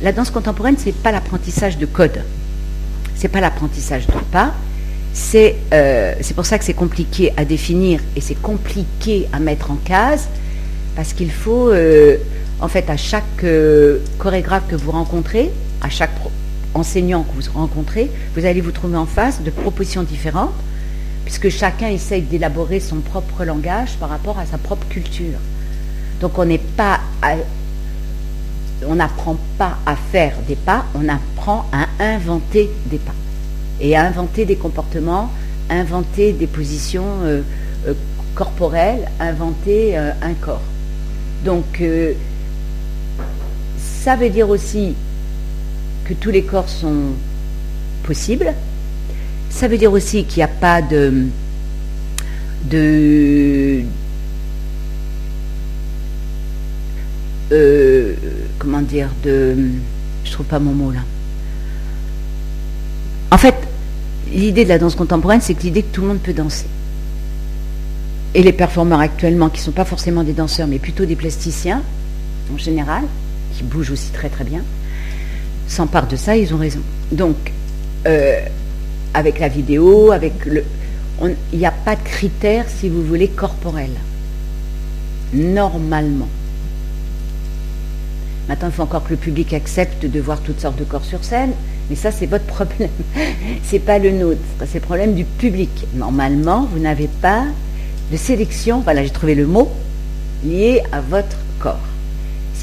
[0.02, 2.22] la danse contemporaine, c'est pas l'apprentissage de code.
[3.16, 4.54] C'est pas l'apprentissage de pas.
[5.14, 9.76] C'est euh, pour ça que c'est compliqué à définir et c'est compliqué à mettre en
[9.76, 10.28] case
[10.96, 12.18] parce qu'il faut, euh,
[12.62, 13.46] en fait, à chaque
[14.18, 16.12] chorégraphe que vous rencontrez, à chaque
[16.74, 20.54] enseignants que vous rencontrez, vous allez vous trouver en face de propositions différentes,
[21.26, 25.38] puisque chacun essaye d'élaborer son propre langage par rapport à sa propre culture.
[26.22, 27.00] Donc on n'est pas,
[28.86, 33.14] on n'apprend pas à faire des pas, on apprend à inventer des pas
[33.80, 35.32] et à inventer des comportements,
[35.70, 37.42] inventer des positions euh,
[37.88, 37.94] euh,
[38.36, 40.62] corporelles, inventer euh, un corps.
[44.04, 44.96] Ça veut dire aussi
[46.06, 47.12] que tous les corps sont
[48.04, 48.54] possibles.
[49.50, 51.26] Ça veut dire aussi qu'il n'y a pas de,
[52.64, 53.82] de
[57.52, 58.14] euh,
[58.58, 59.56] comment dire de
[60.24, 61.02] je trouve pas mon mot là.
[63.32, 63.56] En fait,
[64.32, 66.68] l'idée de la danse contemporaine, c'est que l'idée que tout le monde peut danser.
[68.34, 71.82] Et les performeurs actuellement, qui ne sont pas forcément des danseurs, mais plutôt des plasticiens,
[72.54, 73.04] en général,
[73.60, 74.64] qui bougent aussi très très bien,
[75.68, 76.80] s'emparent de ça, ils ont raison.
[77.12, 77.36] Donc,
[78.08, 78.40] euh,
[79.14, 80.64] avec la vidéo, avec le.
[81.52, 84.00] Il n'y a pas de critères, si vous voulez, corporels.
[85.34, 86.30] Normalement.
[88.48, 91.26] Maintenant, il faut encore que le public accepte de voir toutes sortes de corps sur
[91.26, 91.52] scène,
[91.90, 92.90] mais ça, c'est votre problème.
[93.64, 94.40] c'est pas le nôtre.
[94.66, 95.88] C'est le problème du public.
[95.94, 97.44] Normalement, vous n'avez pas
[98.12, 99.70] de sélection, voilà, j'ai trouvé le mot,
[100.46, 101.89] lié à votre corps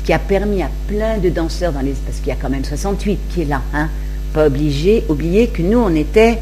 [0.02, 2.64] qui a permis à plein de danseurs, dans les, parce qu'il y a quand même
[2.64, 3.88] 68 qui est là, hein,
[4.32, 6.38] pas obligé, oublier que nous, on était,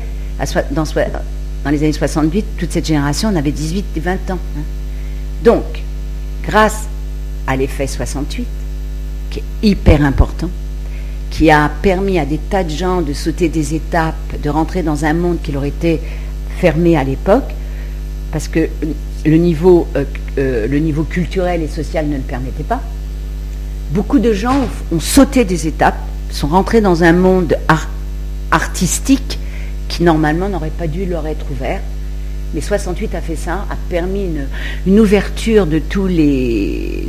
[0.70, 0.84] dans,
[1.70, 4.38] les années 68, toute cette génération, on avait 18 et 20 ans.
[4.56, 4.62] Hein.
[5.42, 5.64] Donc,
[6.44, 6.88] grâce
[7.46, 8.46] à l'effet 68,
[9.30, 10.50] qui est hyper important,
[11.30, 15.04] qui a permis à des tas de gens de sauter des étapes, de rentrer dans
[15.04, 16.00] un monde qui leur était
[16.58, 17.50] fermé à l'époque,
[18.30, 18.68] parce que
[19.24, 20.04] le niveau, euh,
[20.38, 22.80] euh, le niveau culturel et social ne le permettait pas
[23.94, 25.96] beaucoup de gens ont sauté des étapes,
[26.30, 27.56] sont rentrés dans un monde
[28.50, 29.38] artistique
[29.88, 31.80] qui normalement n'aurait pas dû leur être ouvert.
[32.54, 34.28] Mais 68 a fait ça, a permis
[34.86, 37.08] une, ouverture de tous les...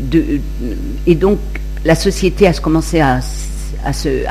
[1.08, 1.40] et donc
[1.84, 3.20] la société a commencé à,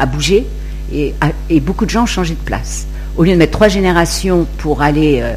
[0.07, 0.47] bouger
[0.93, 1.14] et,
[1.51, 2.87] et, beaucoup de gens ont changé de place.
[3.17, 5.21] Au lieu de mettre trois générations pour aller...
[5.23, 5.35] Euh,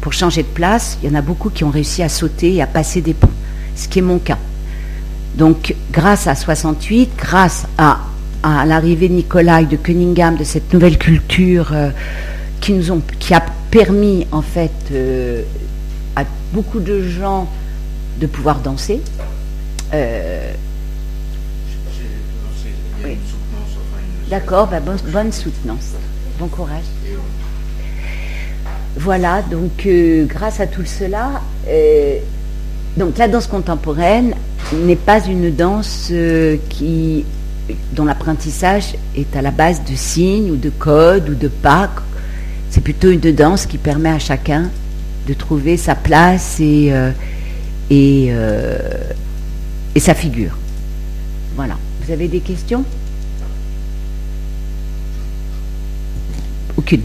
[0.00, 2.62] pour changer de place, il y en a beaucoup qui ont réussi à sauter et
[2.62, 3.30] à passer des ponts,
[3.74, 4.38] ce qui est mon cas.
[5.36, 7.98] Donc, grâce à 68, grâce à,
[8.64, 11.90] l'arrivée de Nicolai, de Cunningham, de cette nouvelle culture euh,
[12.60, 15.42] qui, nous ont, qui a permis, en fait, euh,
[16.14, 16.22] à
[16.52, 17.48] beaucoup de gens
[18.18, 19.00] de pouvoir danser,
[19.92, 20.52] Euh,
[24.30, 25.92] D'accord, bah, bonne, soutenance.
[26.40, 26.82] Bon courage.
[28.96, 31.42] Voilà, donc euh, grâce à tout cela,
[32.96, 34.34] donc la danse contemporaine
[34.72, 36.12] n'est pas une danse
[36.68, 37.24] qui,
[37.92, 41.90] dont l'apprentissage est à la base de signes ou de codes ou de pas.
[42.70, 44.70] C'est plutôt une danse qui permet à chacun
[45.26, 46.92] de trouver sa place et,
[47.90, 48.32] et,
[49.94, 50.56] et sa figure.
[51.54, 51.76] Voilà.
[52.04, 52.84] Vous avez des questions?
[56.86, 57.02] Aucune.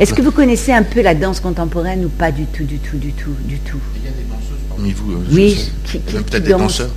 [0.00, 2.96] Est-ce que vous connaissez un peu la danse contemporaine ou pas du tout, du tout,
[2.96, 5.12] du tout, du tout Il y a des danseuses parmi vous.
[5.12, 6.90] Euh, oui, qui, peut-être des danseurs,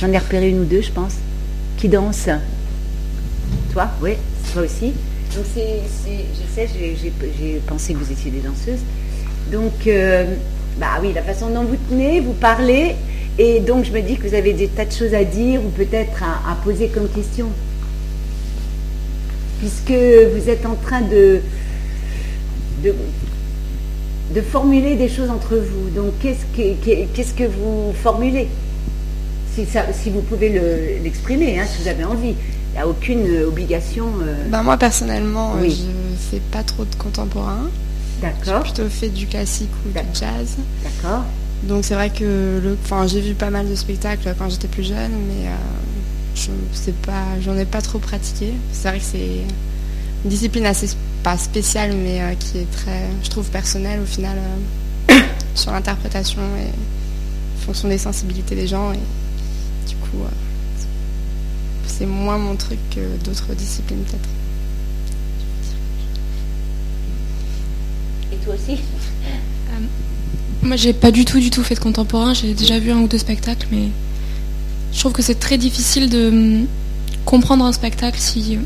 [0.00, 1.14] J'en ai repéré une ou deux, je pense.
[1.76, 2.28] Qui danse
[3.72, 4.14] Toi Oui,
[4.52, 4.92] toi aussi.
[5.36, 6.68] Donc c'est, je sais,
[7.38, 8.80] j'ai pensé que vous étiez des danseuses.
[9.52, 10.34] Donc, euh,
[10.78, 12.96] bah oui, la façon dont vous tenez, vous parlez,
[13.38, 15.68] et donc je me dis que vous avez des tas de choses à dire ou
[15.68, 17.46] peut-être à, poser comme question.
[19.62, 21.40] Puisque vous êtes en train de,
[22.82, 25.88] de, formuler des choses entre vous.
[25.94, 28.48] Donc qu'est-ce que, qu'est-ce que vous formulez?
[29.54, 30.48] Si, ça, si vous pouvez
[31.00, 32.34] l'exprimer, hein, si vous avez envie.
[32.72, 34.06] Il n'y a aucune obligation.
[34.22, 34.48] Euh.
[34.48, 37.68] Ben moi personnellement, je ne fais pas trop de contemporain.
[38.20, 38.64] D'accord.
[38.64, 40.56] J'ai plutôt fait du classique ou du jazz.
[40.82, 41.24] D'accord.
[41.62, 45.12] Donc c'est vrai que le, j'ai vu pas mal de spectacles quand j'étais plus jeune,
[45.28, 45.54] mais euh,
[46.34, 48.52] je sais pas, j'en ai pas trop pratiqué.
[48.72, 49.42] C'est vrai que c'est
[50.24, 50.90] une discipline assez
[51.22, 54.36] pas spéciale, mais euh, qui est très, je trouve personnelle au final
[55.10, 55.20] euh,
[55.54, 58.92] sur l'interprétation et en fonction des sensibilités des gens.
[58.92, 60.18] Et du coup,
[61.86, 64.28] c'est moins mon truc que d'autres disciplines peut-être.
[68.32, 68.80] Et toi aussi?
[70.62, 72.34] Moi, j'ai pas du tout, du tout fait de contemporain.
[72.34, 73.88] J'ai déjà vu un ou deux spectacles, mais
[74.92, 76.66] je trouve que c'est très difficile de hum,
[77.24, 78.58] comprendre un spectacle si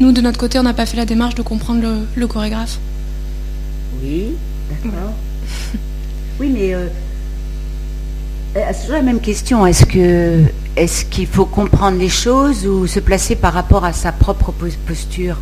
[0.00, 1.82] nous, de notre côté, on n'a pas fait la démarche de comprendre
[2.14, 2.78] le, chorégraphe.
[4.02, 4.28] Oui,
[4.70, 5.12] d'accord.
[6.40, 6.86] oui, mais euh,
[8.56, 9.66] euh, c'est toujours la même question.
[9.66, 10.44] Est-ce que
[10.76, 14.52] est-ce qu'il faut comprendre les choses ou se placer par rapport à sa propre
[14.86, 15.38] posture?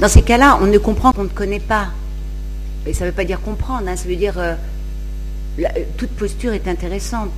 [0.00, 1.88] Dans ces cas-là, on ne comprend qu'on ne connaît pas.
[2.84, 4.54] Mais ça ne veut pas dire comprendre, hein, ça veut dire euh,
[5.96, 7.32] toute posture est intéressante.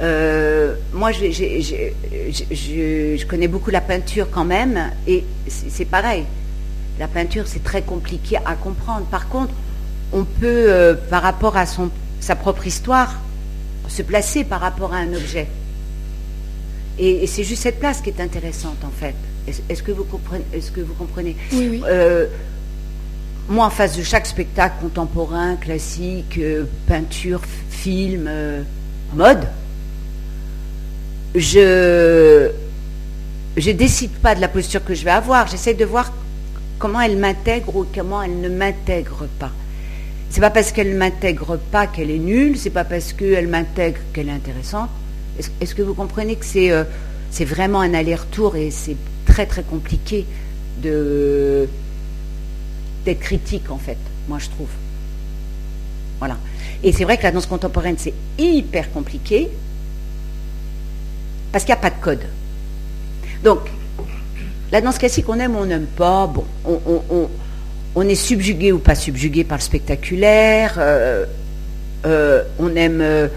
[0.00, 6.24] Euh, moi, je, connais beaucoup la peinture quand même, et c'est pareil.
[6.98, 9.06] La peinture, c'est très compliqué à comprendre.
[9.06, 9.52] Par contre,
[10.12, 13.20] on peut, euh, par rapport à son, sa propre histoire,
[13.88, 15.48] se placer par rapport à un objet.
[16.98, 19.14] Et, c'est juste cette place qui est intéressante, en fait.
[19.68, 21.36] Est-ce que vous comprenez, est-ce que vous comprenez?
[21.52, 21.82] Oui, oui
[23.48, 28.62] moi, en face de chaque spectacle contemporain, classique, euh, peinture, film, euh,
[29.14, 29.46] mode,
[31.34, 32.50] je
[33.56, 35.46] je décide pas de la posture que je vais avoir.
[35.46, 36.12] J'essaie de voir
[36.78, 39.52] comment elle m'intègre ou comment elle ne m'intègre pas.
[40.30, 42.58] C'est pas parce qu'elle ne m'intègre pas qu'elle est nulle.
[42.58, 44.90] C'est pas parce qu'elle m'intègre qu'elle est intéressante.
[45.60, 46.84] Est-ce que vous comprenez que c'est euh,
[47.30, 50.24] c'est vraiment un aller-retour et c'est très très compliqué
[50.82, 51.68] de
[53.04, 54.68] d'être critique, en fait, moi, je trouve.
[56.18, 56.36] Voilà.
[56.82, 59.50] Et c'est vrai que la danse contemporaine, c'est hyper compliqué
[61.52, 62.26] parce qu'il n'y a pas de code.
[63.42, 63.60] Donc,
[64.72, 66.26] la danse classique, on aime ou on n'aime pas.
[66.26, 66.44] Bon,
[67.94, 70.74] on, est subjugué ou pas subjugué par le spectaculaire.
[70.78, 71.26] Euh,
[72.06, 73.28] euh, on aime euh,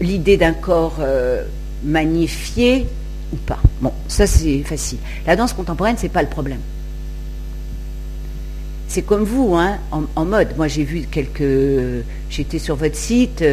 [0.00, 1.00] l'idée d'un corps
[1.82, 2.86] magnifié
[3.32, 3.58] ou pas.
[3.80, 4.98] Bon, ça c'est facile.
[5.26, 6.60] La danse contemporaine, c'est pas le problème
[8.88, 10.56] c'est comme vous, hein, en, mode.
[10.56, 12.04] Moi, j'ai vu quelques.
[12.30, 13.44] J'étais sur votre site,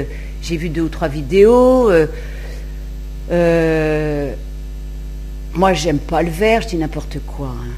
[0.42, 1.92] j'ai vu deux ou trois vidéos.
[1.92, 2.08] Euh,
[3.32, 4.34] euh,
[5.54, 7.48] moi, j'aime pas le vert, je dis n'importe quoi.
[7.48, 7.74] Hein.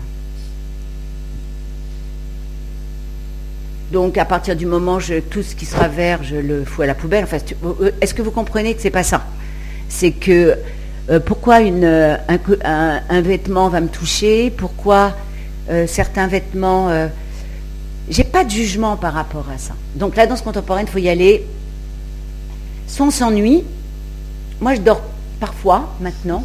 [3.91, 6.85] Donc, à partir du moment où tout ce qui sera vert, je le fous à
[6.85, 7.23] la poubelle.
[7.23, 9.25] Enfin, euh, est-ce que vous comprenez que c'est pas ça?
[9.89, 10.57] C'est que
[11.25, 14.51] pourquoi un, vêtement va me toucher?
[14.51, 15.15] Pourquoi
[15.87, 17.09] certains vêtements
[18.09, 19.73] j'ai pas de jugement par rapport à ça.
[19.95, 21.45] Donc la danse contemporaine, il faut y aller
[22.87, 23.63] sans s'ennuie.
[24.61, 25.01] Moi, je dors
[25.39, 26.43] parfois maintenant,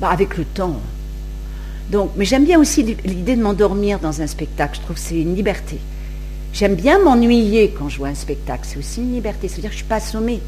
[0.00, 0.80] bah, avec le temps.
[1.90, 4.76] Donc, mais j'aime bien aussi l'idée de m'endormir dans un spectacle.
[4.76, 5.78] Je trouve que c'est une liberté.
[6.52, 8.62] J'aime bien m'ennuyer quand je vois un spectacle.
[8.64, 9.48] C'est aussi une liberté.
[9.48, 10.40] C'est-à-dire que je ne suis pas assommée.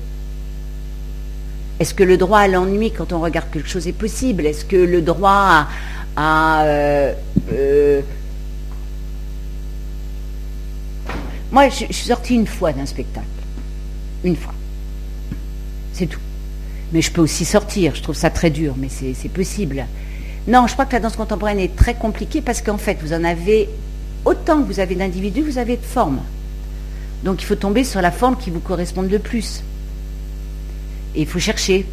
[1.81, 4.47] Est-ce que le droit à l'ennui quand on regarde quelque chose est possible?
[4.47, 5.67] Est-ce que le droit
[6.17, 7.13] à, euh,
[7.53, 7.84] euh,
[11.55, 13.29] Moi, je, suis sortie une fois d'un spectacle.
[14.25, 14.53] Une fois.
[15.93, 16.19] C'est tout.
[16.93, 17.95] Mais je peux aussi sortir.
[17.95, 19.87] Je trouve ça très dur, mais c'est possible.
[20.49, 23.23] Non, je crois que la danse contemporaine est très compliquée parce qu'en fait, vous en
[23.23, 23.69] avez
[24.25, 26.23] autant que vous avez d'individus, vous avez de formes.
[27.23, 29.63] Donc il faut tomber sur la forme qui vous corresponde le plus.
[31.15, 31.87] Et il faut chercher.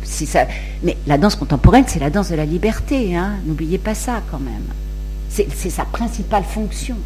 [0.82, 3.15] Mais la danse contemporaine, c'est la danse de la liberté.
[3.15, 3.34] Hein.
[3.45, 4.65] N'oubliez pas ça quand même.
[5.30, 6.97] C'est sa principale fonction.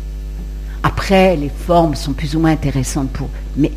[1.06, 3.30] Après, les formes sont plus ou moins intéressantes pour.
[3.58, 3.72] Mais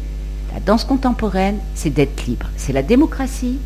[0.54, 2.46] la danse contemporaine, c'est d'être libre.
[2.56, 3.58] C'est la démocratie.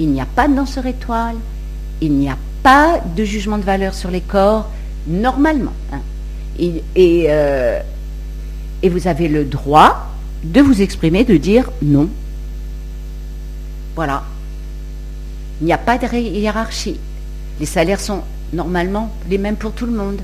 [0.00, 1.36] Il n'y a pas de danseur étoile.
[2.00, 4.68] Il n'y a pas de jugement de valeur sur les corps,
[5.06, 5.74] normalement.
[5.92, 6.00] Hein.
[6.58, 7.78] Et, euh,
[8.82, 10.08] et vous avez le droit
[10.42, 12.08] de vous exprimer, de dire non.
[13.94, 14.24] Voilà.
[15.60, 16.98] Il n'y a pas de hiérarchie.
[17.60, 20.20] Les salaires sont normalement les mêmes pour tout le monde,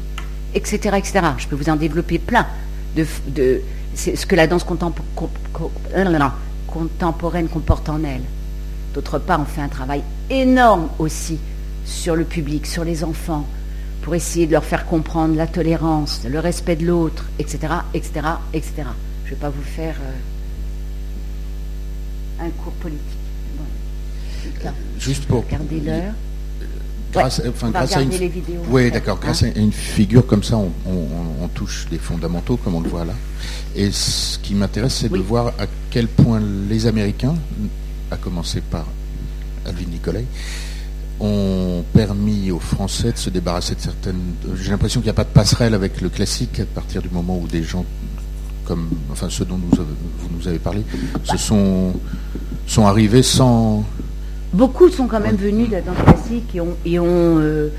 [0.57, 0.97] etc.
[0.97, 1.21] etc.
[1.39, 2.49] Je peux vous en développer plein
[2.97, 3.61] de, de
[3.95, 4.65] ce que la danse
[6.67, 8.23] contemporaine comporte en elle.
[8.95, 11.39] D'autre part, on fait un travail énorme aussi
[11.85, 13.47] sur le public, sur les enfants,
[14.03, 18.13] pour essayer de leur faire comprendre la tolérance, le respect de l'autre, etc., etc.,
[18.53, 18.73] etc.
[19.25, 19.97] Je ne vais pas vous faire
[22.41, 23.03] euh, un cours politique.
[24.99, 26.13] Juste pour regarder l'heure.
[27.15, 28.11] Grâce, enfin, grâce à une,
[28.69, 29.19] oui, d'accord.
[29.21, 33.13] Grâce à une figure comme ça, on, touche les fondamentaux, comme on le voit là.
[33.77, 37.35] Et ce qui m'intéresse, c'est de voir à quel point les Américains,
[38.11, 38.87] à commencer par
[39.65, 40.25] Alvin Nicolai,
[41.21, 44.21] ont permis aux Français de se débarrasser de certaines.
[44.57, 47.39] J'ai l'impression qu'il n'y a pas de passerelle avec le classique à partir du moment
[47.39, 47.85] où des gens
[48.65, 49.85] comme, enfin ceux dont vous
[50.37, 50.83] nous avez parlé,
[51.25, 51.93] se sont
[52.67, 53.85] sont arrivés sans.
[54.55, 57.71] Beaucoup sont quand même venus de la danse classique et ont, et ont euh,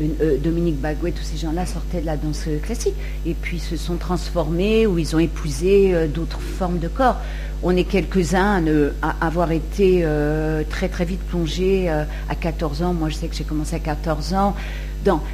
[0.00, 2.94] euh, Dominique Bagouet, tous ces gens-là sortaient de la danse classique
[3.26, 7.18] et puis se sont transformés ou ils ont épousé euh, d'autres formes de corps
[7.62, 8.62] on est quelques-uns
[9.02, 12.92] à avoir été euh, très très vite plongés euh, à 14 ans.
[12.92, 14.54] Moi, je sais que j'ai commencé à 14 ans.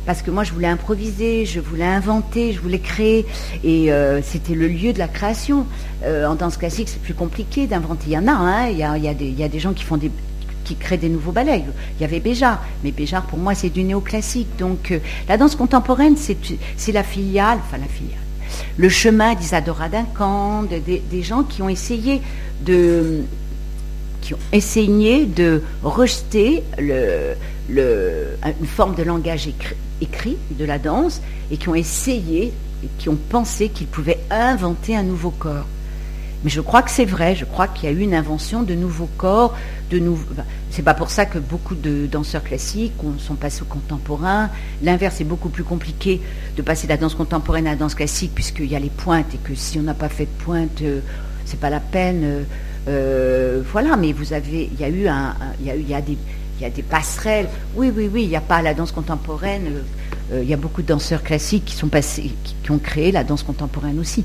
[0.07, 3.27] parce que moi, je voulais improviser, je voulais inventer, je voulais créer.
[3.65, 5.67] Et euh, c'était le lieu de la création.
[6.05, 8.05] en danse classique, c'est plus compliqué d'inventer.
[8.09, 10.11] Il y en a, hein, il, y a, des, gens qui font des
[10.69, 11.65] qui créent des nouveaux ballets.
[11.97, 14.49] Il y avait Béjart, mais Béjart pour moi c'est du néoclassique.
[14.59, 14.93] Donc
[15.29, 18.19] la danse contemporaine c'est la filiale, enfin la filiale,
[18.77, 22.21] le chemin d'Isadora Duncan, des, gens qui ont essayé
[22.65, 23.23] de
[24.21, 27.35] qui ont essayé de rejeter le,
[27.71, 29.49] une forme de langage
[30.03, 32.53] écrit, de la danse et qui ont essayé
[32.99, 35.67] qui ont pensé qu'ils pouvaient inventer un nouveau corps.
[36.45, 38.75] Mais je crois que c'est vrai, je crois qu'il y a eu une invention de
[38.75, 39.57] nouveaux corps,
[39.91, 40.25] de nouveaux.
[40.71, 44.51] c'est pas pour ça que beaucoup de danseurs classiques sont passés au contemporain.
[44.83, 46.21] L'inverse est beaucoup plus compliqué
[46.57, 49.35] de passer de la danse contemporaine à la danse classique, puisqu'il y a les pointes
[49.35, 51.01] et que si on n'a pas fait de pointe, euh,
[51.45, 52.23] c'est pas la peine.
[52.25, 52.43] Euh,
[52.89, 55.09] euh, voilà, mais vous avez, il y a eu
[55.61, 57.49] il y a, des, passerelles.
[57.77, 59.83] Oui, oui, oui, il n'y a pas la danse contemporaine.
[60.33, 62.33] il y a beaucoup de danseurs classiques qui sont passés,
[62.71, 64.25] ont créé la danse contemporaine aussi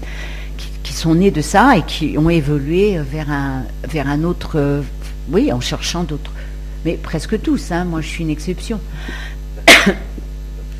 [0.84, 4.84] qui sont nés de ça et qui ont évolué vers un, autre,
[5.30, 6.32] oui, en cherchant d'autres.
[6.86, 8.80] Mais presque tous, hein, moi je suis une exception.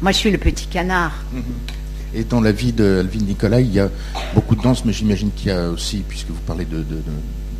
[0.02, 1.14] moi je suis le petit canard.
[1.34, 1.74] Mm-hmm.
[2.16, 3.90] Et dans la vie d'Alvin Nicolas, il y a
[4.36, 6.68] beaucoup de danse, mais j'imagine qu'il y a aussi, puisque vous parlez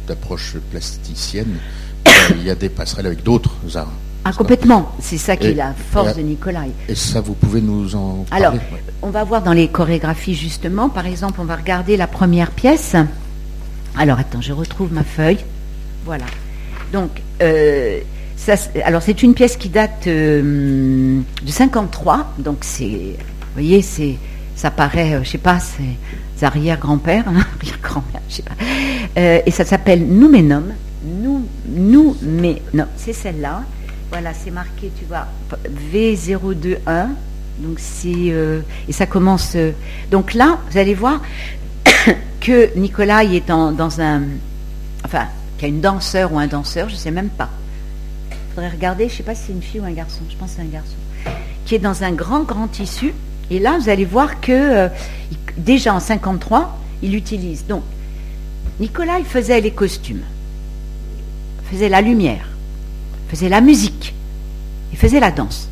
[0.08, 1.58] d'approche de, plasticienne,
[2.32, 3.94] il y a des passerelles avec d'autres arts.
[4.26, 4.96] Ah, complètement.
[5.00, 6.64] C'est ça qui est la force de Nicolas.
[6.88, 8.58] Et ça, vous pouvez nous en parler Alors,
[9.02, 10.88] on va voir dans les chorégraphies, justement.
[10.88, 12.96] Par exemple, on va regarder la première pièce.
[13.98, 15.40] Alors, attends, je retrouve ma feuille.
[16.06, 16.26] Voilà.
[16.94, 17.10] Donc,
[17.42, 18.00] euh,
[18.84, 22.36] alors c'est une pièce qui date euh, de 53.
[22.38, 24.16] Donc, c'est, vous voyez, c'est,
[24.56, 28.56] ça paraît, euh, je sais pas, c'est arrière-grand-père, hein, arrière-grand-père, je sais pas.
[29.16, 30.74] et ça s'appelle Nouménum.
[31.06, 33.64] Nous, nous, mais non, c'est celle-là.
[34.12, 35.26] Voilà, c'est marqué, tu vois,
[35.94, 37.08] V021.
[37.60, 38.34] Donc c'est
[38.88, 39.56] et ça commence.
[40.12, 41.22] Donc là, vous allez voir
[42.42, 44.24] que Nicolas est dans un,
[45.06, 45.28] enfin,
[45.68, 47.50] une danseur ou un danseur, je sais même pas.
[48.32, 50.22] Il faudrait regarder, je sais pas si c'est une fille ou un garçon.
[50.30, 50.96] Je pense que c'est un garçon
[51.66, 53.14] qui est dans un grand grand tissu.
[53.50, 54.90] Et là, vous allez voir que euh,
[55.58, 57.66] déjà en 53, il utilise.
[57.68, 57.84] Donc,
[58.80, 60.24] Nicolas, il faisait les costumes,
[61.70, 62.48] faisait la lumière,
[63.30, 64.14] faisait la musique,
[64.92, 65.70] il faisait la danse.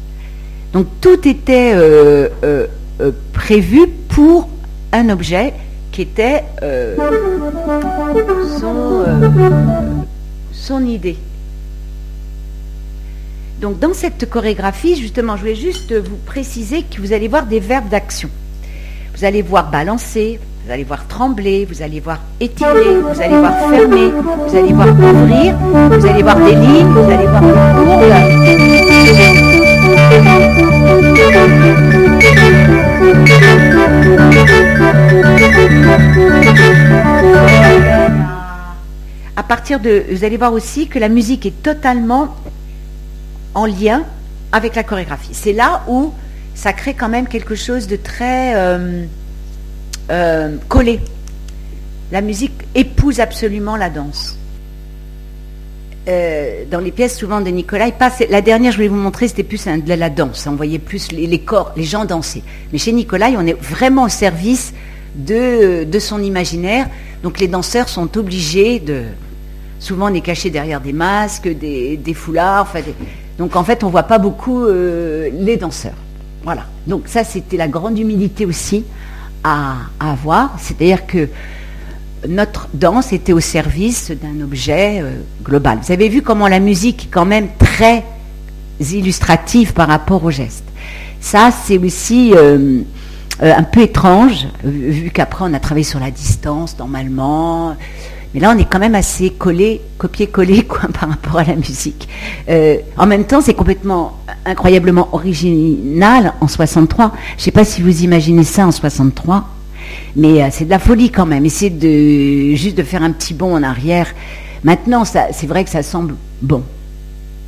[0.73, 2.67] Donc tout était euh, euh,
[3.33, 4.47] prévu pour
[4.93, 5.53] un objet
[5.91, 6.43] qui était
[8.59, 9.05] son,
[10.51, 11.17] son idée.
[13.61, 17.59] Donc dans cette chorégraphie, justement, je voulais juste vous préciser que vous allez voir des
[17.59, 18.29] verbes d'action.
[19.15, 23.69] Vous allez voir balancer, vous allez voir trembler, vous allez voir étirer, vous allez voir
[23.69, 24.11] fermer,
[24.47, 27.41] vous allez voir ouvrir, vous allez voir des lignes, vous allez voir
[39.35, 42.35] À partir de, vous allez voir aussi que la musique est totalement
[43.53, 44.03] en lien
[44.51, 45.33] avec la chorégraphie.
[45.33, 46.13] C'est là où
[46.55, 49.05] ça crée quand même quelque chose de très euh,
[50.11, 50.99] euh, collé.
[52.11, 54.37] La musique épouse absolument la danse.
[56.08, 57.89] Euh, dans les pièces souvent de Nicolas,
[58.30, 60.47] la dernière je voulais vous montrer, c'était plus de la danse.
[60.47, 62.43] On voyait plus les, corps, les gens danser.
[62.72, 64.74] Mais chez Nicolas, on est vraiment au service
[65.16, 66.88] de, son imaginaire.
[67.22, 69.04] Donc les danseurs sont obligés de.
[69.80, 72.64] Souvent, on est caché derrière des masques, des, foulards.
[72.64, 72.80] Enfin,
[73.38, 75.97] Donc en fait, on ne voit pas beaucoup les danseurs.
[76.43, 76.66] Voilà.
[76.88, 78.86] Donc ça, c'était la grande humilité aussi
[79.43, 80.56] à, avoir.
[80.60, 81.30] C'est-à-dire que
[82.28, 85.11] notre danse était au service d'un objet euh,
[85.43, 85.80] global.
[85.82, 88.03] Vous avez vu comment la musique est quand même très
[88.80, 90.63] illustrative par rapport au geste.
[91.19, 92.82] Ça, c'est aussi euh,
[93.43, 97.76] euh, un peu étrange, vu qu'après on a travaillé sur la distance normalement.
[98.34, 100.63] Mais là, on est quand même assez collé, copié-collé
[100.99, 102.07] par rapport à la musique.
[102.97, 107.11] En même temps, c'est complètement incroyablement original en 63.
[107.32, 109.45] Je ne sais pas si vous imaginez ça en 63,
[110.15, 111.45] mais euh, c'est de la folie quand même.
[111.45, 114.07] Essayer de juste de faire un petit bond en arrière.
[114.63, 116.63] Maintenant, c'est vrai que ça semble bon.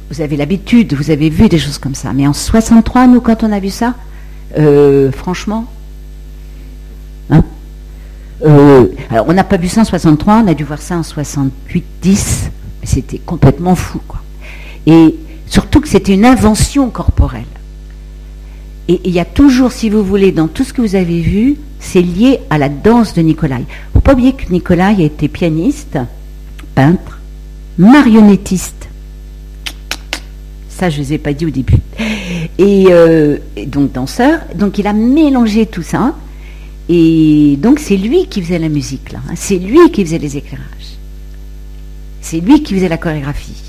[0.09, 2.11] Vous avez l'habitude, vous avez vu des choses comme ça.
[2.13, 3.95] Mais en 63, nous, quand on a vu ça,
[4.57, 5.65] euh, franchement,
[7.29, 7.43] hein
[8.45, 11.03] euh, alors, on n'a pas vu ça en 63, on a dû voir ça en
[11.03, 12.49] 68, 10.
[12.83, 14.21] C'était complètement fou, quoi.
[14.85, 15.15] Et
[15.47, 17.45] surtout que c'était une invention corporelle.
[18.87, 21.55] Et il y a toujours, si vous voulez, dans tout ce que vous avez vu,
[21.79, 25.97] c'est lié à la danse de ne faut pas oublier que Nikolai a été pianiste,
[26.75, 27.19] peintre,
[27.77, 28.89] marionnettiste.
[30.69, 31.77] Ça, je ne vous ai pas dit au début.
[32.57, 34.41] Et, euh, et donc danseur.
[34.55, 36.15] Donc il a mélangé tout ça.
[36.89, 39.33] Et donc c'est lui qui faisait la musique là, hein.
[39.35, 40.97] c'est lui qui faisait les éclairages,
[42.19, 43.62] c'est lui qui faisait la chorégraphie.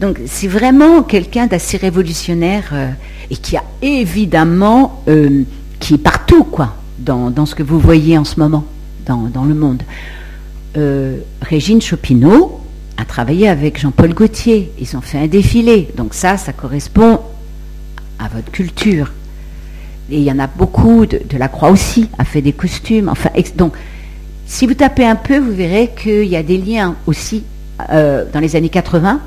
[0.00, 2.90] Donc c'est vraiment quelqu'un d'assez révolutionnaire euh,
[3.30, 5.42] et qui a évidemment, euh,
[5.80, 8.64] qui est partout quoi, dans, ce que vous voyez en ce moment
[9.06, 9.82] dans, le monde.
[10.76, 12.60] Euh, Régine Chopineau
[12.98, 17.20] a travaillé avec Jean-Paul Gaultier, ils ont fait un défilé, donc ça, ça correspond
[18.18, 19.12] à votre culture.
[20.10, 23.08] Et il y en a beaucoup, de, la Croix aussi, a fait des costumes.
[23.08, 23.74] Enfin, donc,
[24.46, 27.44] si vous tapez un peu, vous verrez qu'il y a des liens aussi
[27.78, 29.20] dans les années 80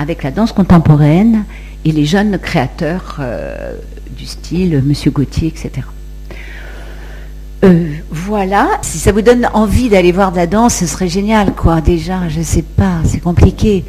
[0.00, 1.44] avec la danse contemporaine
[1.84, 3.74] et les jeunes créateurs euh,
[4.16, 5.86] du style Monsieur Gauthier, etc.
[7.62, 11.54] Euh, voilà, si ça vous donne envie d'aller voir de la danse, ce serait génial,
[11.54, 11.82] quoi.
[11.82, 13.84] Déjà, je ne sais pas, c'est compliqué.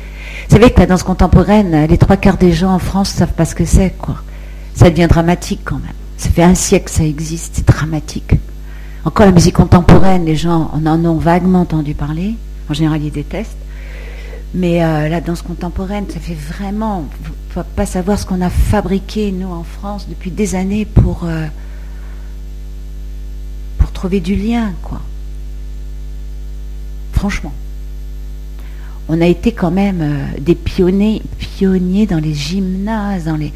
[0.49, 3.33] Vous savez que la danse contemporaine, les trois quarts des gens en France ne savent
[3.33, 4.15] pas ce que c'est, quoi.
[4.73, 5.93] Ça devient dramatique quand même.
[6.17, 8.33] Ça fait un siècle que ça existe, c'est dramatique.
[9.05, 12.35] Encore la musique contemporaine, les gens en ont vaguement entendu parler.
[12.69, 13.60] En général, ils détestent.
[14.53, 17.05] Mais euh, la danse contemporaine, ça fait vraiment.
[17.49, 21.47] Faut pas savoir ce qu'on a fabriqué, nous, en France, depuis des années pour, euh,
[23.77, 25.01] pour trouver du lien, quoi.
[27.13, 27.53] Franchement.
[29.07, 33.53] On a été quand même euh, des pionniers, pionniers dans les gymnases, dans les.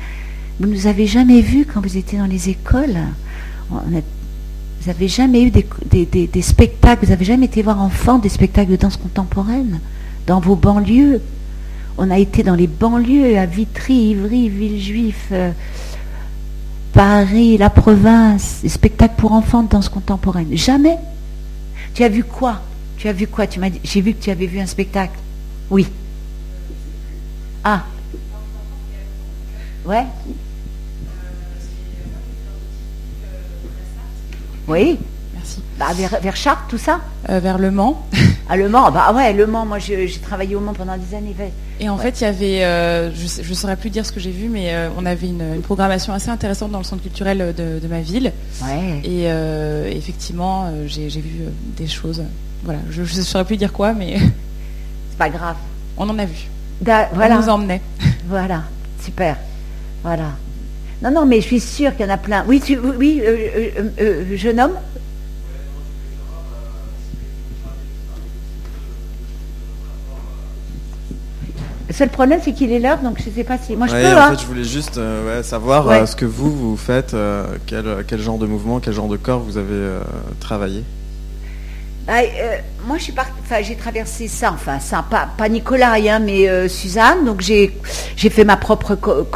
[0.60, 2.98] Vous nous avez jamais vus quand vous étiez dans les écoles?
[3.70, 3.80] vous
[4.86, 8.98] n'avez jamais eu des, spectacles, vous n'avez jamais été voir enfant des spectacles de danse
[8.98, 9.80] contemporaine?
[10.28, 11.22] Dans vos banlieues.
[11.98, 15.52] On a été dans les banlieues, à Vitry, Ivry, Villejuif, euh,
[16.94, 20.48] Paris, la province, des spectacles pour enfants de danse contemporaine.
[20.54, 20.98] Jamais.
[21.94, 22.62] Tu as vu quoi?
[22.98, 23.48] Tu as vu quoi?
[23.48, 25.18] Tu m'as dit, j'ai vu que tu avais vu un spectacle.
[25.70, 25.88] Oui.
[27.64, 27.84] Ah.
[29.86, 30.06] Ouais.
[34.68, 34.98] Oui.
[35.34, 35.62] Merci.
[35.78, 38.06] Bah, vers, Chartres, tout ça euh, Vers Le Mans.
[38.54, 41.36] Le Mans, bah ouais, Le Mans, moi j'ai travaillé au Mans pendant des années.
[41.80, 44.32] Et en fait, il y avait, euh, je ne saurais plus dire ce que j'ai
[44.32, 48.02] vu, mais euh, on avait une, programmation assez intéressante dans le centre culturel de, ma
[48.02, 48.32] ville.
[48.64, 49.02] Ouais.
[49.04, 49.26] Et
[49.98, 51.46] effectivement, j'ai vu
[51.78, 52.24] des choses.
[52.64, 54.18] Voilà, je ne saurais plus dire quoi, mais.
[55.10, 55.56] C'est pas grave.
[55.98, 56.48] On en a vu.
[56.82, 57.38] voilà.
[57.38, 57.82] On nous emmenait.
[58.28, 58.64] Voilà,
[59.04, 59.38] super.
[60.04, 60.32] Voilà.
[61.02, 62.44] Non, non, mais je suis sûre qu'il y en a plein.
[62.48, 62.62] Oui,
[62.98, 63.38] oui, euh,
[63.78, 64.76] euh, euh, jeune homme
[71.96, 73.76] seul problème, c'est qu'il est l'heure, donc je ne sais pas si.
[73.76, 74.06] Moi, je peux.
[74.06, 74.32] En hein.
[74.32, 75.00] fait, je voulais juste
[75.44, 77.16] savoir ce que vous, vous faites,
[77.66, 80.00] quel, quel, genre de mouvement, quel genre de corps vous avez
[80.40, 80.84] travaillé.
[82.08, 86.48] Ah, euh, moi, part- enfin, j'ai traversé ça, enfin, ça, pas, pas Nicolas, hein, mais
[86.48, 87.26] euh, Suzanne.
[87.26, 87.74] Donc, j'ai,
[88.16, 89.28] fait ma propre co-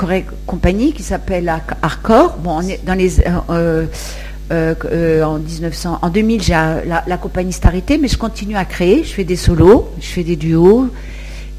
[0.45, 2.37] compagnie qui s'appelle Ar- Arcor.
[2.37, 3.85] Bon, on est dans les, euh, euh,
[4.51, 8.17] euh, euh, en 1900, en 2000, j'ai euh, la, la compagnie s'est arrêtée, mais je
[8.19, 9.03] continue à créer.
[9.03, 10.89] Je fais des solos, je fais des duos.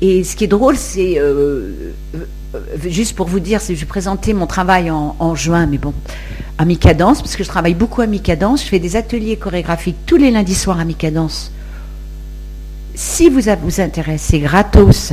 [0.01, 2.18] Et ce qui est drôle, c'est euh, euh,
[2.55, 5.92] euh, juste pour vous dire, c'est je présentais mon travail en, juin, mais bon,
[6.57, 8.64] à Micadance, parce que je travaille beaucoup à Micadance.
[8.64, 11.53] Je fais des ateliers chorégraphiques tous les lundis soirs à Micadance.
[12.94, 15.12] Si vous vous intéresse, c'est gratos.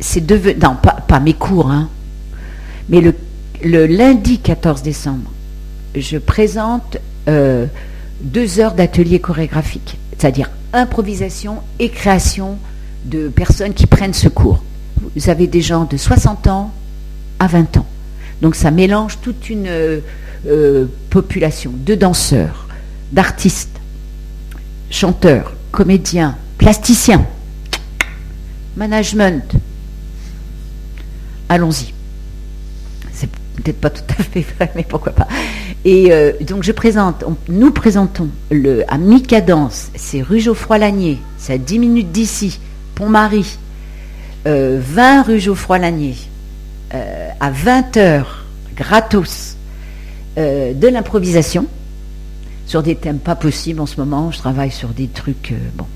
[0.00, 1.88] C'est devenu, non, pas, mes cours, hein,
[2.88, 5.30] mais le, lundi 14 décembre,
[5.94, 12.58] je présente deux heures d'atelier chorégraphique, c'est-à-dire improvisation et création
[13.04, 14.62] de personnes qui prennent ce cours.
[15.14, 16.72] Vous avez des gens de 60 ans
[17.38, 17.86] à 20 ans.
[18.42, 20.00] Donc ça mélange toute une euh,
[20.46, 22.68] euh, population de danseurs,
[23.12, 23.80] d'artistes,
[24.90, 27.26] chanteurs, comédiens, plasticiens,
[28.76, 29.54] management.
[31.48, 31.92] Allons-y.
[33.12, 35.28] C'est peut-être pas tout à fait vrai, mais pourquoi pas.
[35.84, 41.58] Et euh, donc je présente, nous présentons le, à Micadance, c'est rue Geoffroy-Lanier, c'est à
[41.58, 42.58] 10 minutes d'ici,
[42.94, 43.58] Pont-Marie,
[44.46, 46.16] euh, 20 rue Geoffroy-Lanier,
[46.94, 48.44] euh, à 20 heures,
[48.76, 49.56] gratos,
[50.38, 51.66] euh, de l'improvisation,
[52.66, 54.30] sur des thèmes pas possibles en ce moment.
[54.30, 55.86] Je travaille sur des trucs, bon,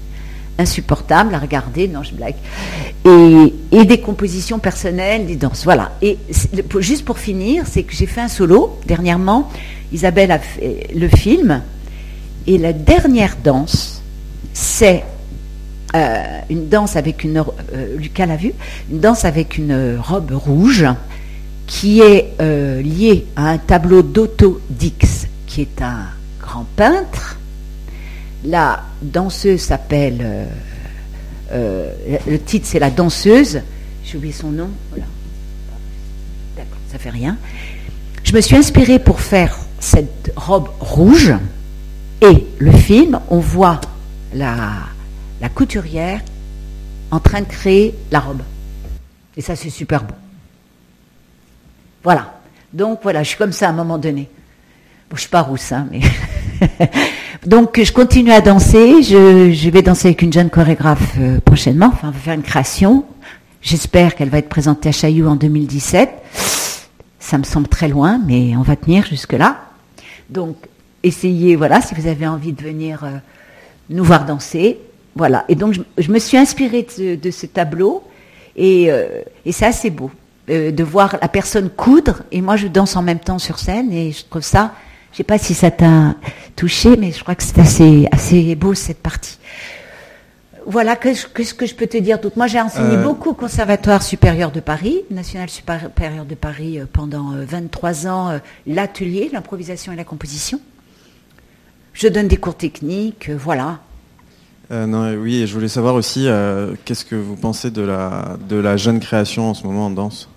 [0.58, 2.34] insupportables à regarder, non, je blague,
[3.04, 5.64] et, des compositions personnelles, des danses.
[5.64, 5.92] Voilà.
[6.02, 6.18] Et
[6.80, 9.50] juste pour finir, c'est que j'ai fait un solo dernièrement.
[9.92, 11.62] Isabelle a fait le film,
[12.46, 14.02] et la dernière danse,
[14.52, 15.04] c'est
[15.94, 17.38] euh, une danse avec une,
[17.72, 17.98] euh,
[18.90, 20.86] une danse avec une robe rouge
[21.68, 26.06] qui est euh, liée à un tableau d'Otto Dix, qui est un
[26.40, 27.38] grand peintre.
[28.44, 30.46] La danseuse s'appelle, euh,
[31.52, 31.92] euh,
[32.26, 33.60] le titre c'est La danseuse,
[34.04, 34.70] j'ai oublié son nom.
[36.56, 37.36] D'accord, ça fait rien.
[38.24, 41.34] Je me suis inspirée pour faire cette robe rouge
[42.22, 43.80] et le film, on voit
[44.34, 44.70] la,
[45.40, 46.20] la couturière
[47.10, 48.42] en train de créer la robe.
[49.36, 50.14] Et ça, c'est super beau.
[52.02, 52.40] Voilà.
[52.72, 54.28] Donc voilà, je suis comme ça à un moment donné.
[55.08, 56.00] Bon, je suis pas rousse, hein, mais.
[57.46, 59.02] Donc je continue à danser.
[59.02, 61.90] Je, vais danser avec une jeune chorégraphe euh, prochainement.
[61.92, 63.04] Enfin, on va faire une création.
[63.62, 66.10] J'espère qu'elle va être présentée à Chaillou en 2017.
[67.18, 69.60] Ça me semble très loin, mais on va tenir jusque-là.
[70.30, 70.56] Donc,
[71.02, 73.10] essayez, voilà, si vous avez envie de venir euh,
[73.90, 74.78] nous voir danser.
[75.18, 75.44] Voilà.
[75.48, 78.02] Et donc, je, je me suis inspirée de, ce- de ce tableau.
[78.56, 80.10] Et, euh, et c'est assez beau
[80.48, 82.22] euh, de voir la personne coudre.
[82.32, 83.92] Et moi, je danse en même temps sur scène.
[83.92, 84.72] Et je trouve ça,
[85.12, 86.14] je sais pas si ça t'a
[86.56, 89.38] touché, mais je crois que c'est assez, assez beau cette partie.
[90.66, 92.18] Voilà, qu'est-ce que je peux te dire?
[92.20, 96.78] D'autre Moi, j'ai enseigné Euh, beaucoup au Conservatoire supérieur de Paris, National supérieur de Paris,
[96.92, 100.60] pendant euh, 23 ans, l'atelier, l'improvisation et la composition.
[101.94, 103.80] Je donne des cours techniques, voilà.
[104.70, 107.80] Euh, non, euh, oui, et je voulais savoir aussi, euh, qu'est-ce que vous pensez de
[107.82, 110.28] la, de la jeune création en ce moment en danse?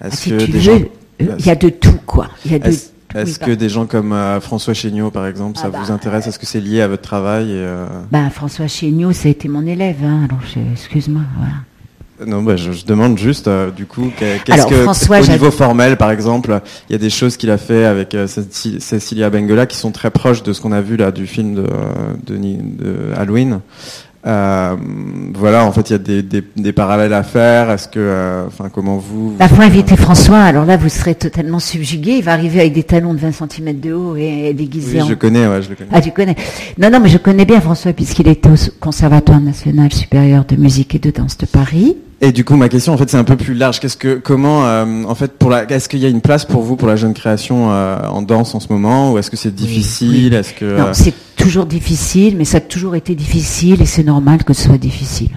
[0.00, 0.78] Ah, Est-ce que des gens,
[1.22, 2.28] euh, il y a de tout, quoi.
[2.44, 3.16] Il y a de est-ce, tout.
[3.18, 5.90] est-ce Oui, que des gens comme euh, François Chéniaud, par exemple, ça Ah bah, vous
[5.90, 6.26] intéresse?
[6.26, 7.66] Est-ce que c'est lié à votre travail et,
[8.10, 11.22] Ben, François Chéniaud, ça a été mon élève, hein, alors je- excuse-moi.
[11.38, 11.54] Voilà.
[12.26, 15.50] Non, bah, je, je demande juste, euh, du coup, qu'est- qu'est-ce que, François, au niveau
[15.50, 19.66] formel, par exemple, il y a des choses qu'il a fait avec euh, Cecilia Benguela
[19.66, 21.66] qui sont très proches de ce qu'on a vu là du film de,
[22.26, 23.60] de Halloween.
[24.24, 24.76] Euh,
[25.34, 27.72] voilà, en fait, il y a des, des, des parallèles à faire.
[27.72, 31.58] Est-ce que, euh, enfin, comment vous, La fois inviter François, alors là, vous serez totalement
[31.58, 32.12] subjugué.
[32.18, 35.02] Il va arriver avec des talons de 20 cm de haut et, et déguisé Oui,
[35.02, 35.90] en je connais, ouais, je le connais.
[35.92, 36.36] Ah, tu connais
[36.78, 40.94] Non, non, mais je connais bien François, puisqu'il était au Conservatoire national supérieur de musique
[40.94, 41.96] et de danse de Paris.
[42.24, 43.80] Et du coup, ma question, en fait, c'est un peu plus large.
[43.80, 46.62] Qu'est-ce que, comment, euh, en fait, pour la, est-ce qu'il y a une place pour
[46.62, 49.52] vous pour la jeune création euh, en danse en ce moment, ou est-ce que c'est
[49.54, 50.32] difficile?
[50.32, 54.04] Est-ce que Non, euh, c'est toujours difficile, mais ça a toujours été difficile, et c'est
[54.04, 55.30] normal que ce soit difficile.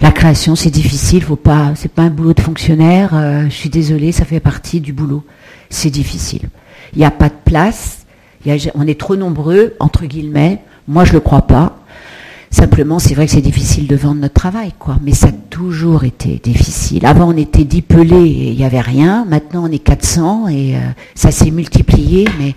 [0.00, 3.10] La création, c'est difficile, faut pas, c'est pas un boulot de fonctionnaire.
[3.12, 5.22] euh, je suis désolée, ça fait partie du boulot.
[5.68, 6.48] C'est difficile.
[6.94, 7.98] Il n'y a pas de place.
[8.46, 10.60] il y a- on est trop nombreux, entre guillemets.
[10.88, 11.76] Moi, je le crois pas.
[12.54, 14.96] Simplement, c'est vrai que c'est difficile de vendre notre travail, quoi.
[15.02, 17.04] Mais ça a toujours été difficile.
[17.04, 19.24] Avant, on était 10 pelés et il n'y avait rien.
[19.28, 20.78] Maintenant, on est 400 et euh,
[21.16, 22.28] ça s'est multiplié.
[22.38, 22.54] Mais,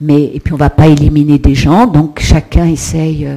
[0.00, 1.86] mais, et puis, on va pas éliminer des gens.
[1.86, 3.26] Donc, chacun essaye.
[3.26, 3.36] euh,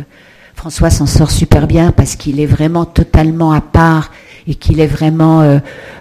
[0.56, 4.10] François s'en sort super bien parce qu'il est vraiment totalement à part
[4.48, 5.60] et qu'il est vraiment euh,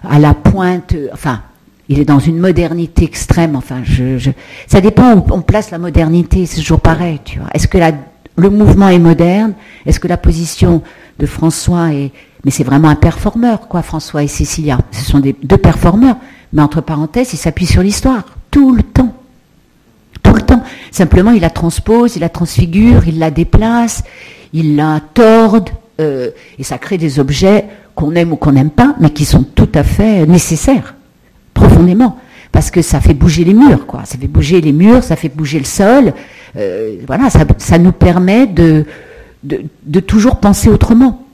[0.09, 0.93] à la pointe.
[0.95, 1.43] euh, enfin,
[1.89, 3.57] il est dans une modernité extrême.
[3.57, 4.31] Enfin, je, je,
[4.69, 6.47] ça dépend où on place la modernité.
[6.47, 7.49] C'est toujours pareil, tu vois.
[7.53, 7.91] Est-ce que la
[8.39, 9.53] le mouvement est moderne
[9.85, 10.83] Est-ce que la position
[11.19, 12.13] de François est...
[12.45, 14.79] Mais c'est vraiment un performeur, quoi, François et Cécilia.
[14.93, 16.17] Ce sont deux performeurs.
[16.53, 19.13] Mais entre parenthèses, il s'appuie sur l'histoire, tout le temps.
[20.23, 20.63] Tout le temps.
[20.91, 24.05] Simplement, il la transpose, il la transfigure, il la déplace,
[24.53, 25.71] il la torde,
[26.01, 29.43] euh, et ça crée des objets qu'on aime ou qu'on n'aime pas, mais qui sont
[29.43, 30.95] tout à fait nécessaires,
[31.55, 32.19] profondément
[32.53, 34.05] parce que ça fait bouger les murs, quoi.
[34.05, 36.15] Ça fait bouger les murs, ça fait bouger le sol.
[36.57, 38.85] Euh, voilà, ça, nous permet de,
[39.45, 41.27] de, toujours penser autrement.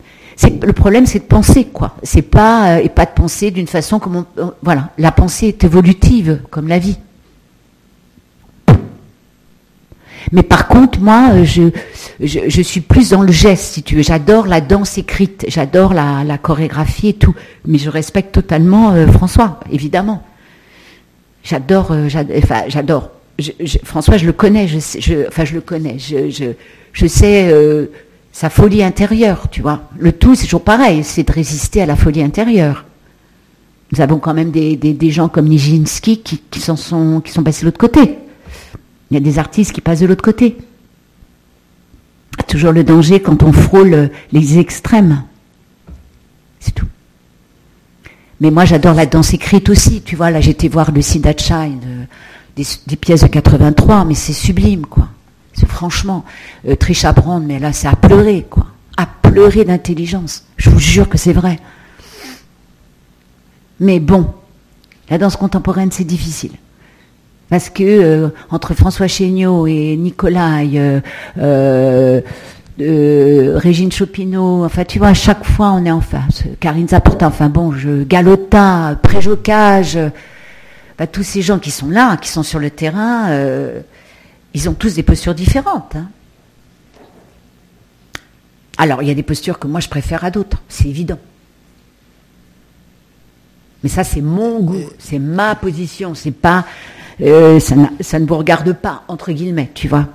[0.42, 1.96] le problème, c'est de penser, quoi.
[2.02, 4.90] C'est pas euh, et pas de penser d'une façon comme on, voilà.
[4.98, 6.98] La pensée est évolutive, comme la vie.
[10.32, 11.68] Mais par contre, moi, euh, je,
[12.20, 14.02] je, suis plus dans le geste, si tu veux.
[14.02, 17.34] J'adore la danse écrite, j'adore la, la, chorégraphie et tout.
[17.66, 20.24] Mais je respecte totalement François, évidemment.
[21.44, 23.10] J'adore, euh, enfin, j'adore.
[23.84, 25.98] François, je le connais, je, je, enfin, je le connais.
[25.98, 27.86] Je, sais euh,
[28.32, 29.82] sa folie intérieure, tu vois.
[29.98, 32.84] Le tout, c'est toujours pareil, c'est de résister à la folie intérieure.
[33.92, 37.66] Nous avons quand même des, gens comme Nijinsky qui, qui, sont, qui sont passés de
[37.66, 38.18] l'autre côté.
[39.10, 40.56] Il y a des artistes qui passent de l'autre côté.
[42.48, 45.24] Toujours le danger quand on frôle les extrêmes.
[46.60, 46.86] C'est tout.
[48.40, 50.02] Mais moi, j'adore la danse écrite aussi.
[50.02, 51.66] Tu vois, là, j'étais voir le Sidacha,
[52.56, 55.08] des, pièces de 83, mais c'est sublime, quoi.
[55.52, 56.24] C'est franchement,
[56.68, 58.66] euh, Trisha Brand, mais là, c'est à pleurer, quoi.
[58.96, 60.44] À pleurer d'intelligence.
[60.56, 61.58] Je vous jure que c'est vrai.
[63.80, 64.32] Mais bon,
[65.10, 66.52] la danse contemporaine, c'est difficile.
[67.50, 71.00] Parce que euh, entre François Chéniaud et Nicolas, euh,
[71.38, 72.20] euh
[72.78, 76.44] Régine Chopineau, enfin tu vois, à chaque fois on est en face.
[76.58, 79.98] Karine Zaporta, enfin bon, je, Galota, Préjocage,
[80.98, 83.80] bah, tous ces gens qui sont là, qui sont sur le terrain, euh,
[84.54, 85.94] ils ont tous des postures différentes.
[85.94, 86.08] Hein.
[88.76, 91.18] Alors il y a des postures que moi je préfère à d'autres, c'est évident.
[93.84, 96.64] Mais ça c'est mon goût, c'est ma position, c'est pas,
[97.20, 100.08] euh, ça ne vous regarde pas entre guillemets, tu vois.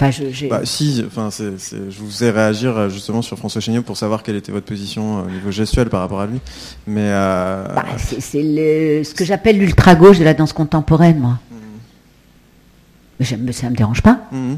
[0.00, 3.96] Enfin, je, bah, si, enfin, je vous ai réagir euh, justement sur François Chéniaud pour
[3.96, 6.38] savoir quelle était votre position euh, au niveau gestuel par rapport à lui.
[6.86, 7.64] Mais euh...
[7.74, 11.40] bah, c'est ce que j'appelle l'ultra gauche de la danse contemporaine, moi.
[11.50, 13.36] Mmh.
[13.40, 14.20] Mais ça me dérange pas.
[14.30, 14.54] Mmh.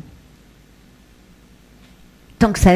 [2.39, 2.73] Tant que, ça,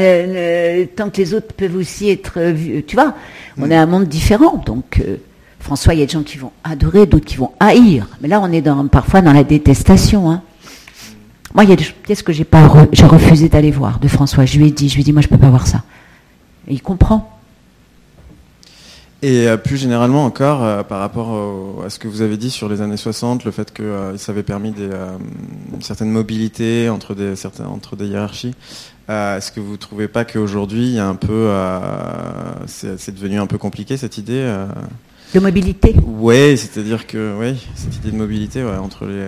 [0.97, 3.15] tant que les autres peuvent aussi être vus, tu vois,
[3.59, 3.73] on mmh.
[3.73, 4.63] est un monde différent.
[4.65, 5.19] Donc, euh,
[5.61, 8.09] François, il y a des gens qui vont adorer, d'autres qui vont haïr.
[8.23, 10.31] Mais là, on est dans, parfois dans la détestation.
[10.31, 10.43] Hein.
[11.55, 14.45] Moi, il y a des pièces que j'ai pas, j'ai refusé d'aller voir de François?
[14.45, 15.85] Je lui ai dit, je lui ai dit, moi, je peux pas voir ça.
[16.67, 17.31] Et il comprend.
[19.23, 22.69] Et euh, plus généralement encore, euh, par rapport à ce que vous avez dit sur
[22.69, 24.91] les années 60, le fait que euh, ça avait permis des,
[25.73, 28.55] une certaine mobilité entre des, certains, entre des hiérarchies,
[29.09, 31.51] est-ce que vous ne trouvez pas qu'aujourd'hui, il y a un peu,
[32.67, 34.67] c'est devenu un peu compliqué cette idée
[35.35, 39.27] de mobilité Oui, c'est-à-dire que oui, cette idée de mobilité ouais, entre les.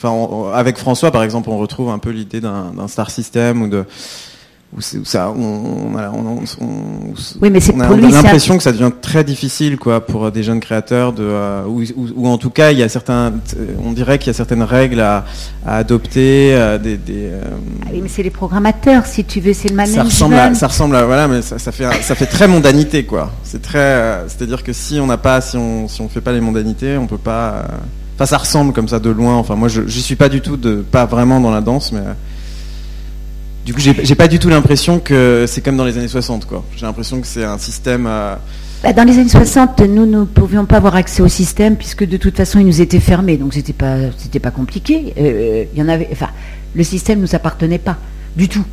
[0.00, 3.84] Enfin, avec François, par exemple, on retrouve un peu l'idée d'un star system ou de
[4.76, 9.78] où, ça, on, on, on, oui, mais on a, l'impression que ça devient très difficile,
[9.78, 13.32] quoi, pour des jeunes créateurs de, euh, ou, en tout cas, il y a certains,
[13.82, 15.24] on dirait qu'il y a certaines règles à,
[15.64, 17.40] à adopter, euh, des, des euh,
[17.86, 20.02] ah oui, mais c'est les programmateurs, si tu veux, c'est le management.
[20.02, 23.04] Ça ressemble, à, ça ressemble, à, voilà, mais ça, ça, fait, ça fait très mondanité,
[23.04, 23.32] quoi.
[23.44, 26.42] C'est très, c'est-à-dire que si on n'a pas, si on, si on fait pas les
[26.42, 27.64] mondanités, on peut pas.
[28.18, 29.36] Enfin, ça ressemble comme ça de loin.
[29.36, 30.58] Enfin, moi, je, j'y suis pas du tout
[30.90, 32.00] pas vraiment dans la danse, mais
[33.64, 36.64] du coup, j'ai pas du tout l'impression que c'est comme dans les années 60, quoi.
[36.74, 38.06] J'ai l'impression que c'est un système.
[38.08, 38.34] Euh,
[38.82, 42.16] bah, dans les années 60, nous ne pouvions pas avoir accès au système puisque de
[42.16, 45.12] toute façon, il nous était fermé, donc c'était pas, c'était pas compliqué.
[45.16, 46.30] Euh, y en avait, enfin,
[46.74, 47.98] le système nous appartenait pas
[48.34, 48.64] du tout.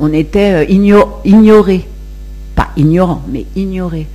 [0.00, 1.86] On était euh, ignorés,
[2.56, 4.08] pas ignorants, mais ignorés.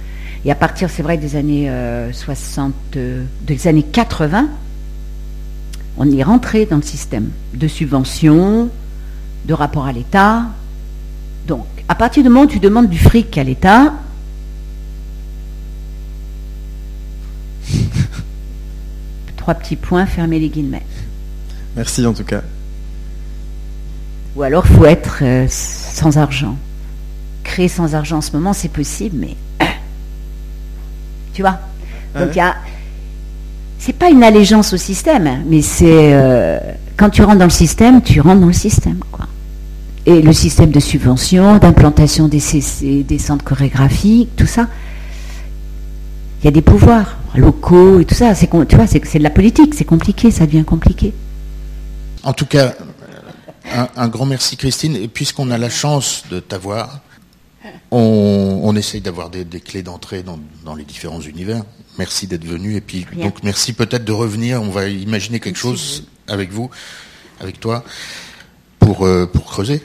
[0.44, 1.72] Et à partir, c'est vrai, des années
[2.12, 2.74] 60,
[3.46, 4.50] des années 80,
[5.98, 8.70] on y rentrait dans le système de subventions,
[9.46, 10.46] de rapport à l'État.
[11.48, 13.94] Donc, à partir du moment où tu demandes du fric à l'État,
[19.38, 20.86] trois petits points, fermez les guillemets.
[21.76, 22.42] Merci en tout cas.
[24.36, 26.58] Ou alors, faut être euh, sans argent.
[27.44, 29.36] Créer sans argent en ce moment, c'est possible, mais
[31.34, 31.60] tu vois.
[32.18, 32.56] Donc il y a,
[33.80, 36.60] c'est pas une allégeance au système, mais c'est euh,
[36.98, 39.28] quand tu rentres dans le système, tu rentres dans le système, quoi
[40.06, 42.42] et le système de subvention, d'implantation des,
[43.04, 44.68] des centres chorégraphiques, tout ça.
[46.42, 48.34] Il y a des pouvoirs locaux et tout ça.
[48.34, 51.14] C'est, tu vois, c'est, de la politique, c'est compliqué, ça devient compliqué.
[52.24, 52.74] En tout cas,
[53.74, 54.96] Un, un grand merci Christine.
[54.96, 57.02] Et puisqu'on a la chance de t'avoir,
[57.92, 61.64] on, on essaye d'avoir des, des clés d'entrée dans, dans les différents univers.
[61.98, 62.76] Merci d'être venu.
[62.76, 63.26] Et puis Rien.
[63.26, 64.62] donc merci peut-être de revenir.
[64.62, 65.80] On va imaginer quelque Merci.
[65.84, 66.70] chose avec vous,
[67.40, 67.84] avec toi,
[68.80, 69.82] pour, euh, pour creuser.